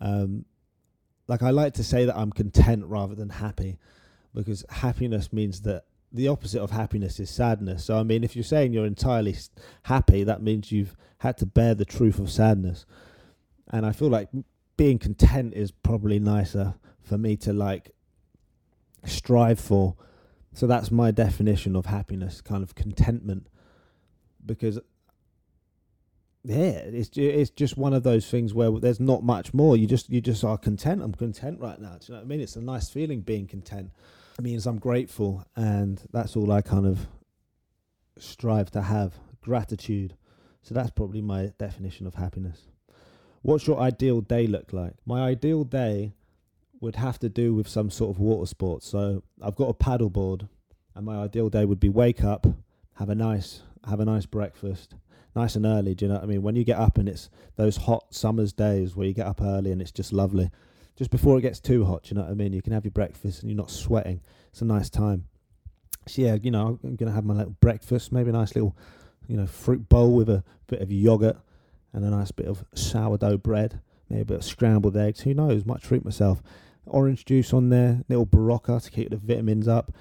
Um, 0.00 0.44
like 1.26 1.42
I 1.42 1.50
like 1.50 1.72
to 1.74 1.84
say 1.84 2.04
that 2.04 2.16
I'm 2.16 2.32
content 2.32 2.84
rather 2.84 3.14
than 3.14 3.30
happy, 3.30 3.78
because 4.34 4.62
happiness 4.68 5.32
means 5.32 5.62
that 5.62 5.84
the 6.14 6.28
opposite 6.28 6.62
of 6.62 6.70
happiness 6.70 7.18
is 7.18 7.28
sadness. 7.28 7.84
So 7.84 7.98
I 7.98 8.04
mean, 8.04 8.22
if 8.24 8.36
you're 8.36 8.44
saying 8.44 8.72
you're 8.72 8.86
entirely 8.86 9.36
happy, 9.82 10.22
that 10.24 10.42
means 10.42 10.70
you've 10.72 10.96
had 11.18 11.36
to 11.38 11.46
bear 11.46 11.74
the 11.74 11.84
truth 11.84 12.18
of 12.18 12.30
sadness. 12.30 12.86
And 13.68 13.84
I 13.84 13.92
feel 13.92 14.08
like 14.08 14.28
being 14.76 14.98
content 14.98 15.54
is 15.54 15.72
probably 15.72 16.20
nicer 16.20 16.74
for 17.02 17.18
me 17.18 17.36
to 17.38 17.52
like 17.52 17.90
strive 19.04 19.58
for. 19.58 19.96
So 20.52 20.68
that's 20.68 20.92
my 20.92 21.10
definition 21.10 21.74
of 21.74 21.86
happiness, 21.86 22.40
kind 22.40 22.62
of 22.62 22.76
contentment, 22.76 23.48
because 24.46 24.78
yeah, 26.44 26.78
it's 26.84 27.10
it's 27.16 27.50
just 27.50 27.76
one 27.76 27.92
of 27.92 28.04
those 28.04 28.28
things 28.30 28.54
where 28.54 28.70
there's 28.70 29.00
not 29.00 29.24
much 29.24 29.52
more. 29.52 29.76
You 29.76 29.88
just 29.88 30.10
you 30.10 30.20
just 30.20 30.44
are 30.44 30.58
content. 30.58 31.02
I'm 31.02 31.14
content 31.14 31.58
right 31.58 31.80
now. 31.80 31.96
Do 31.98 32.06
you 32.06 32.14
know 32.14 32.20
what 32.20 32.26
I 32.26 32.28
mean? 32.28 32.40
It's 32.40 32.54
a 32.54 32.60
nice 32.60 32.88
feeling 32.88 33.22
being 33.22 33.48
content. 33.48 33.90
Means 34.40 34.66
I'm 34.66 34.78
grateful, 34.78 35.44
and 35.56 36.02
that's 36.12 36.36
all 36.36 36.50
I 36.52 36.60
kind 36.60 36.86
of 36.86 37.06
strive 38.18 38.70
to 38.72 38.82
have 38.82 39.14
gratitude. 39.40 40.16
So 40.62 40.74
that's 40.74 40.90
probably 40.90 41.22
my 41.22 41.52
definition 41.58 42.06
of 42.06 42.14
happiness. 42.14 42.62
What's 43.42 43.66
your 43.66 43.78
ideal 43.78 44.20
day 44.20 44.46
look 44.46 44.72
like? 44.72 44.94
My 45.06 45.22
ideal 45.22 45.64
day 45.64 46.14
would 46.80 46.96
have 46.96 47.18
to 47.20 47.28
do 47.28 47.54
with 47.54 47.68
some 47.68 47.90
sort 47.90 48.14
of 48.14 48.20
water 48.20 48.46
sport. 48.46 48.82
So 48.82 49.22
I've 49.40 49.56
got 49.56 49.68
a 49.70 49.74
paddleboard, 49.74 50.48
and 50.94 51.06
my 51.06 51.16
ideal 51.16 51.48
day 51.48 51.64
would 51.64 51.80
be 51.80 51.88
wake 51.88 52.24
up, 52.24 52.46
have 52.96 53.08
a 53.08 53.14
nice 53.14 53.62
have 53.88 54.00
a 54.00 54.04
nice 54.04 54.26
breakfast, 54.26 54.94
nice 55.36 55.56
and 55.56 55.66
early. 55.66 55.94
Do 55.94 56.04
you 56.04 56.08
know 56.08 56.16
what 56.16 56.24
I 56.24 56.26
mean? 56.26 56.42
When 56.42 56.56
you 56.56 56.64
get 56.64 56.78
up 56.78 56.98
and 56.98 57.08
it's 57.08 57.30
those 57.56 57.76
hot 57.76 58.14
summer's 58.14 58.52
days 58.52 58.96
where 58.96 59.06
you 59.06 59.14
get 59.14 59.26
up 59.26 59.40
early 59.42 59.72
and 59.72 59.80
it's 59.80 59.92
just 59.92 60.12
lovely, 60.12 60.50
just 60.96 61.10
before 61.10 61.38
it 61.38 61.42
gets 61.42 61.60
too 61.60 61.84
hot. 61.84 62.10
You 62.10 62.16
know 62.16 62.22
what 62.22 62.30
I 62.30 62.34
mean? 62.34 62.52
You 62.52 62.62
can 62.62 62.72
have 62.72 62.84
your 62.84 62.92
breakfast 62.92 63.42
and 63.42 63.50
you're 63.50 63.56
not 63.56 63.70
sweating. 63.70 64.20
It's 64.50 64.62
a 64.62 64.64
nice 64.64 64.90
time. 64.90 65.26
So 66.06 66.22
yeah, 66.22 66.36
you 66.40 66.50
know, 66.50 66.78
I'm 66.82 66.96
gonna 66.96 67.12
have 67.12 67.24
my 67.24 67.34
little 67.34 67.56
breakfast, 67.60 68.12
maybe 68.12 68.30
a 68.30 68.32
nice 68.32 68.54
little, 68.54 68.76
you 69.26 69.36
know, 69.36 69.46
fruit 69.46 69.88
bowl 69.88 70.14
with 70.14 70.28
a 70.28 70.44
bit 70.66 70.80
of 70.80 70.92
yogurt 70.92 71.38
and 71.92 72.04
a 72.04 72.10
nice 72.10 72.30
bit 72.30 72.46
of 72.46 72.64
sourdough 72.74 73.38
bread, 73.38 73.80
maybe 74.08 74.22
a 74.22 74.26
bit 74.26 74.36
of 74.38 74.44
scrambled 74.44 74.96
eggs. 74.96 75.20
Who 75.20 75.34
knows? 75.34 75.64
Might 75.64 75.82
treat 75.82 76.04
myself. 76.04 76.42
Orange 76.86 77.24
juice 77.24 77.54
on 77.54 77.70
there, 77.70 78.00
a 78.00 78.04
little 78.08 78.26
Berocca 78.26 78.82
to 78.82 78.90
keep 78.90 79.08
the 79.08 79.16
vitamins 79.16 79.66
up, 79.66 79.92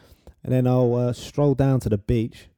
and 0.43 0.51
then 0.51 0.67
I'll 0.67 0.95
uh, 0.95 1.13
stroll 1.13 1.55
down 1.55 1.79
to 1.81 1.89
the 1.89 1.97
beach 1.97 2.49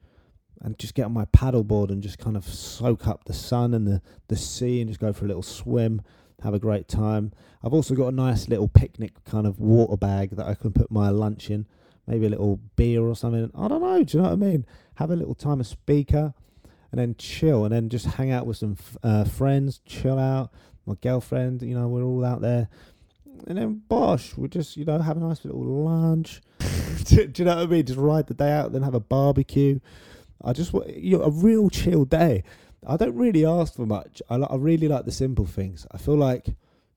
and 0.61 0.79
just 0.79 0.95
get 0.95 1.05
on 1.05 1.13
my 1.13 1.25
paddleboard 1.25 1.89
and 1.89 2.01
just 2.01 2.17
kind 2.17 2.35
of 2.35 2.45
soak 2.45 3.07
up 3.07 3.25
the 3.25 3.33
sun 3.33 3.73
and 3.75 3.85
the, 3.85 4.01
the 4.29 4.35
sea 4.35 4.81
and 4.81 4.89
just 4.89 4.99
go 4.99 5.13
for 5.13 5.25
a 5.25 5.27
little 5.27 5.43
swim. 5.43 6.01
Have 6.43 6.53
a 6.53 6.59
great 6.59 6.87
time. 6.87 7.31
I've 7.63 7.73
also 7.73 7.95
got 7.95 8.07
a 8.07 8.11
nice 8.11 8.47
little 8.47 8.67
picnic 8.67 9.13
kind 9.25 9.47
of 9.47 9.59
water 9.59 9.97
bag 9.97 10.31
that 10.31 10.45
I 10.45 10.53
can 10.53 10.71
put 10.71 10.91
my 10.91 11.09
lunch 11.09 11.49
in, 11.49 11.65
maybe 12.07 12.27
a 12.27 12.29
little 12.29 12.59
beer 12.75 13.01
or 13.01 13.15
something. 13.15 13.51
I 13.55 13.67
don't 13.67 13.81
know. 13.81 14.03
Do 14.03 14.17
you 14.17 14.23
know 14.23 14.29
what 14.29 14.33
I 14.33 14.51
mean? 14.51 14.65
Have 14.95 15.11
a 15.11 15.15
little 15.15 15.35
time 15.35 15.59
of 15.59 15.67
speaker, 15.67 16.33
and 16.91 16.99
then 16.99 17.15
chill, 17.17 17.65
and 17.65 17.73
then 17.73 17.89
just 17.89 18.05
hang 18.05 18.31
out 18.31 18.45
with 18.45 18.57
some 18.57 18.77
uh, 19.03 19.25
friends, 19.25 19.81
chill 19.85 20.19
out. 20.19 20.51
My 20.85 20.95
girlfriend, 21.01 21.63
you 21.63 21.73
know, 21.73 21.87
we're 21.87 22.03
all 22.03 22.23
out 22.23 22.41
there 22.41 22.69
and 23.47 23.57
then 23.57 23.81
bosh, 23.87 24.35
we 24.37 24.47
just 24.47 24.77
you 24.77 24.85
know 24.85 24.99
have 24.99 25.17
a 25.17 25.19
nice 25.19 25.43
little 25.45 25.63
lunch. 25.63 26.41
do, 27.05 27.27
do, 27.27 27.43
you 27.43 27.45
know 27.45 27.55
what 27.55 27.63
I 27.63 27.67
mean? 27.67 27.85
Just 27.85 27.99
ride 27.99 28.27
the 28.27 28.33
day 28.33 28.51
out, 28.51 28.71
then 28.71 28.83
have 28.83 28.95
a 28.95 28.99
barbecue. 28.99 29.79
I 30.43 30.53
just 30.53 30.73
want 30.73 30.95
you 30.95 31.17
know, 31.17 31.23
a 31.23 31.29
real 31.29 31.69
chill 31.69 32.05
day. 32.05 32.43
I 32.87 32.97
don't 32.97 33.15
really 33.15 33.45
ask 33.45 33.75
for 33.75 33.85
much. 33.85 34.21
I 34.29 34.35
I 34.35 34.55
really 34.55 34.87
like 34.87 35.05
the 35.05 35.11
simple 35.11 35.45
things. 35.45 35.87
I 35.91 35.97
feel 35.97 36.15
like 36.15 36.47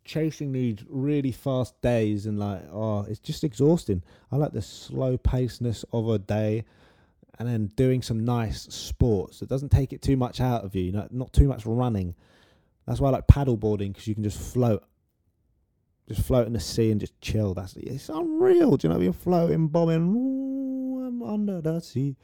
chasing 0.05 0.53
these 0.53 0.79
really 0.89 1.33
fast 1.33 1.81
days 1.83 2.27
and 2.27 2.39
like 2.39 2.63
oh, 2.73 3.03
it's 3.09 3.21
just 3.21 3.45
exhausting. 3.45 4.03
I 4.33 4.37
like 4.37 4.53
the 4.53 4.63
slow 4.63 5.17
pacedness 5.17 5.85
of 5.93 6.09
a 6.09 6.19
day. 6.19 6.65
And 7.41 7.49
then 7.49 7.71
doing 7.77 8.03
some 8.03 8.25
nice 8.25 8.63
sports 8.63 9.39
that 9.39 9.49
doesn't 9.49 9.69
take 9.69 9.93
it 9.93 10.03
too 10.03 10.17
much 10.17 10.41
out 10.41 10.65
of 10.65 10.75
you, 10.75 10.83
you 10.83 10.91
know, 10.91 11.07
not 11.13 11.33
too 11.33 11.47
much 11.47 11.65
running. 11.65 12.17
That's 12.85 12.99
why 12.99 13.11
I 13.11 13.13
like 13.13 13.29
paddle 13.29 13.57
boarding 13.57 13.93
because 13.93 14.09
you 14.09 14.15
can 14.15 14.25
just 14.25 14.41
float 14.41 14.83
just 16.09 16.23
float 16.23 16.47
in 16.47 16.55
the 16.55 16.61
sea 16.61 16.91
and 16.91 17.01
just 17.01 17.19
chill. 17.21 17.55
That's 17.55 17.77
it's 17.77 18.09
unreal. 18.09 18.77
Do 18.77 18.89
you 18.89 18.95
know 18.95 19.01
you're 19.01 19.13
floating, 19.13 19.69
bombing? 19.69 21.05
I'm 21.07 21.23
under 21.23 21.61
the 21.61 21.81
sea, 21.81 22.17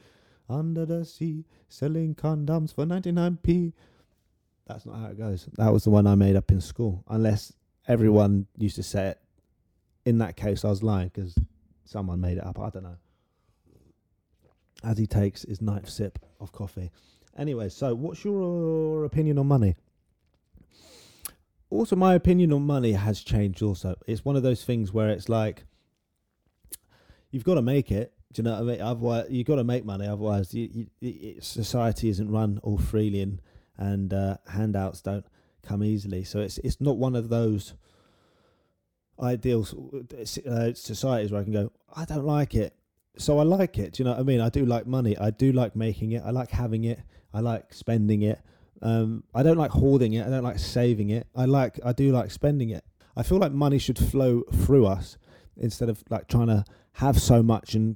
under 0.49 0.85
the 0.85 1.05
sea, 1.05 1.45
selling 1.67 2.15
condoms 2.15 2.73
for 2.73 2.85
99p. 2.85 3.73
That's 4.67 4.85
not 4.85 4.99
how 4.99 5.05
it 5.07 5.17
goes. 5.17 5.47
That 5.57 5.71
was 5.71 5.83
the 5.83 5.89
one 5.91 6.07
I 6.07 6.15
made 6.15 6.35
up 6.35 6.51
in 6.51 6.61
school. 6.61 7.03
Unless 7.07 7.53
everyone 7.87 8.47
used 8.57 8.75
to 8.77 8.83
say 8.83 9.07
it. 9.09 9.19
In 10.05 10.19
that 10.19 10.35
case, 10.35 10.63
I 10.63 10.69
was 10.69 10.83
lying 10.83 11.09
because 11.13 11.35
someone 11.83 12.21
made 12.21 12.37
it 12.37 12.45
up. 12.45 12.59
I 12.59 12.69
don't 12.69 12.83
know. 12.83 12.97
As 14.83 14.97
he 14.97 15.07
takes 15.07 15.43
his 15.43 15.61
ninth 15.61 15.89
sip 15.89 16.19
of 16.39 16.51
coffee. 16.51 16.91
Anyway, 17.37 17.69
so 17.69 17.95
what's 17.95 18.23
your 18.23 19.05
opinion 19.05 19.37
on 19.39 19.47
money? 19.47 19.75
also 21.69 21.95
my 21.95 22.13
opinion 22.13 22.53
on 22.53 22.65
money 22.65 22.93
has 22.93 23.21
changed 23.21 23.61
also 23.61 23.95
it's 24.07 24.23
one 24.23 24.35
of 24.35 24.43
those 24.43 24.63
things 24.63 24.93
where 24.93 25.09
it's 25.09 25.29
like 25.29 25.65
you've 27.31 27.43
got 27.43 27.55
to 27.55 27.61
make 27.61 27.91
it 27.91 28.13
do 28.35 28.41
you 28.41 28.43
know 28.43 28.51
what 28.51 28.59
i 28.59 28.63
mean? 28.63 28.81
Otherwise 28.81 29.25
you've 29.29 29.47
got 29.47 29.55
to 29.55 29.63
make 29.63 29.85
money 29.85 30.05
otherwise 30.05 30.53
you, 30.53 30.87
you, 30.99 31.35
society 31.39 32.09
isn't 32.09 32.29
run 32.29 32.59
all 32.63 32.77
freely 32.77 33.21
and 33.21 33.41
and 33.77 34.13
uh, 34.13 34.37
handouts 34.47 35.01
don't 35.01 35.25
come 35.61 35.83
easily. 35.83 36.23
So 36.23 36.39
it's 36.39 36.57
it's 36.59 36.79
not 36.79 36.97
one 36.97 37.15
of 37.15 37.29
those 37.29 37.73
ideal 39.21 39.65
uh, 40.49 40.73
societies 40.73 41.31
where 41.31 41.39
i 41.39 41.43
can 41.45 41.53
go 41.53 41.71
i 41.95 42.03
don't 42.03 42.25
like 42.25 42.53
it. 42.55 42.75
So 43.17 43.39
i 43.39 43.43
like 43.43 43.77
it 43.77 43.93
do 43.93 44.03
you 44.03 44.05
know 44.05 44.11
what 44.11 44.19
i 44.19 44.23
mean? 44.23 44.41
I 44.41 44.49
do 44.49 44.65
like 44.65 44.85
money. 44.85 45.17
I 45.17 45.31
do 45.31 45.53
like 45.53 45.75
making 45.75 46.11
it. 46.11 46.21
I 46.25 46.31
like 46.31 46.51
having 46.51 46.83
it. 46.83 46.99
I 47.33 47.39
like 47.39 47.73
spending 47.73 48.21
it. 48.23 48.39
Um, 48.81 49.23
I 49.33 49.43
don't 49.43 49.57
like 49.57 49.71
hoarding 49.71 50.13
it. 50.13 50.27
I 50.27 50.29
don't 50.29 50.43
like 50.43 50.59
saving 50.59 51.09
it. 51.09 51.25
I 51.35 51.45
like 51.45 51.79
I 51.85 51.93
do 51.93 52.11
like 52.11 52.31
spending 52.31 52.69
it. 52.69 52.83
I 53.15 53.23
feel 53.23 53.37
like 53.37 53.53
money 53.53 53.79
should 53.79 53.97
flow 53.97 54.41
through 54.51 54.87
us 54.87 55.17
instead 55.55 55.87
of 55.87 56.03
like 56.09 56.27
trying 56.27 56.47
to 56.47 56.65
have 56.93 57.21
so 57.21 57.41
much 57.41 57.75
and 57.75 57.95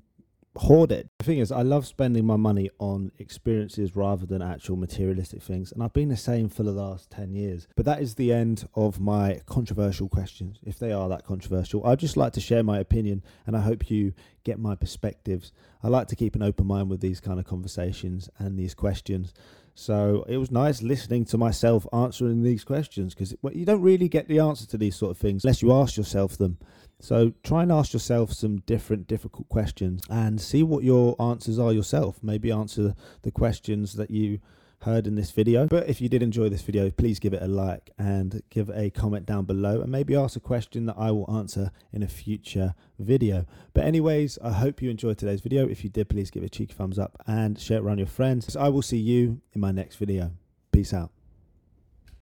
hoard 0.59 0.91
it. 0.91 1.07
The 1.19 1.23
thing 1.23 1.39
is, 1.39 1.51
I 1.51 1.61
love 1.61 1.87
spending 1.87 2.25
my 2.25 2.35
money 2.35 2.69
on 2.79 3.11
experiences 3.17 3.95
rather 3.95 4.25
than 4.25 4.41
actual 4.41 4.75
materialistic 4.75 5.41
things, 5.41 5.71
and 5.71 5.81
I've 5.81 5.93
been 5.93 6.09
the 6.09 6.17
same 6.17 6.49
for 6.49 6.63
the 6.63 6.71
last 6.71 7.09
10 7.11 7.33
years. 7.33 7.67
But 7.75 7.85
that 7.85 8.01
is 8.01 8.15
the 8.15 8.33
end 8.33 8.67
of 8.75 8.99
my 8.99 9.41
controversial 9.45 10.09
questions, 10.09 10.59
if 10.63 10.77
they 10.77 10.91
are 10.91 11.07
that 11.09 11.25
controversial. 11.25 11.85
I'd 11.85 11.99
just 11.99 12.17
like 12.17 12.33
to 12.33 12.41
share 12.41 12.63
my 12.63 12.79
opinion, 12.79 13.23
and 13.47 13.55
I 13.55 13.61
hope 13.61 13.89
you 13.89 14.13
get 14.43 14.59
my 14.59 14.75
perspectives. 14.75 15.53
I 15.81 15.87
like 15.87 16.07
to 16.09 16.15
keep 16.15 16.35
an 16.35 16.43
open 16.43 16.67
mind 16.67 16.89
with 16.89 16.99
these 16.99 17.21
kind 17.21 17.39
of 17.39 17.45
conversations 17.45 18.29
and 18.37 18.59
these 18.59 18.73
questions. 18.73 19.33
So 19.75 20.25
it 20.27 20.35
was 20.37 20.51
nice 20.51 20.81
listening 20.81 21.23
to 21.25 21.37
myself 21.37 21.87
answering 21.93 22.43
these 22.43 22.65
questions 22.65 23.13
because 23.13 23.33
you 23.53 23.65
don't 23.65 23.81
really 23.81 24.09
get 24.09 24.27
the 24.27 24.39
answer 24.39 24.67
to 24.67 24.77
these 24.77 24.97
sort 24.97 25.11
of 25.11 25.17
things 25.17 25.45
unless 25.45 25.61
you 25.61 25.71
ask 25.71 25.95
yourself 25.95 26.37
them. 26.37 26.57
So 26.99 27.33
try 27.43 27.63
and 27.63 27.71
ask 27.71 27.93
yourself 27.93 28.33
some 28.33 28.57
different 28.59 29.07
difficult 29.07 29.47
questions 29.49 30.03
and 30.09 30.39
see 30.39 30.63
what 30.63 30.83
your 30.83 31.15
answers 31.21 31.57
are 31.57 31.71
yourself. 31.71 32.19
Maybe 32.21 32.51
answer 32.51 32.95
the 33.21 33.31
questions 33.31 33.93
that 33.93 34.11
you 34.11 34.39
heard 34.81 35.07
in 35.07 35.15
this 35.15 35.31
video. 35.31 35.67
But 35.67 35.89
if 35.89 36.01
you 36.01 36.09
did 36.09 36.23
enjoy 36.23 36.49
this 36.49 36.61
video, 36.61 36.89
please 36.89 37.19
give 37.19 37.33
it 37.33 37.41
a 37.41 37.47
like 37.47 37.91
and 37.97 38.41
give 38.49 38.69
a 38.69 38.89
comment 38.89 39.25
down 39.25 39.45
below 39.45 39.81
and 39.81 39.91
maybe 39.91 40.15
ask 40.15 40.35
a 40.35 40.41
question 40.41 40.85
that 40.85 40.95
I 40.97 41.11
will 41.11 41.29
answer 41.33 41.71
in 41.91 42.03
a 42.03 42.07
future 42.07 42.75
video. 42.97 43.45
But 43.73 43.85
anyways, 43.85 44.37
I 44.43 44.51
hope 44.51 44.81
you 44.81 44.89
enjoyed 44.89 45.17
today's 45.17 45.41
video. 45.41 45.67
If 45.67 45.83
you 45.83 45.89
did, 45.89 46.09
please 46.09 46.31
give 46.31 46.43
it 46.43 46.47
a 46.47 46.49
cheeky 46.49 46.73
thumbs 46.73 46.99
up 46.99 47.21
and 47.27 47.59
share 47.59 47.77
it 47.77 47.83
around 47.83 47.97
your 47.99 48.07
friends. 48.07 48.55
I 48.55 48.69
will 48.69 48.81
see 48.81 48.97
you 48.97 49.41
in 49.53 49.61
my 49.61 49.71
next 49.71 49.97
video. 49.97 50.31
Peace 50.71 50.93
out. 50.93 51.18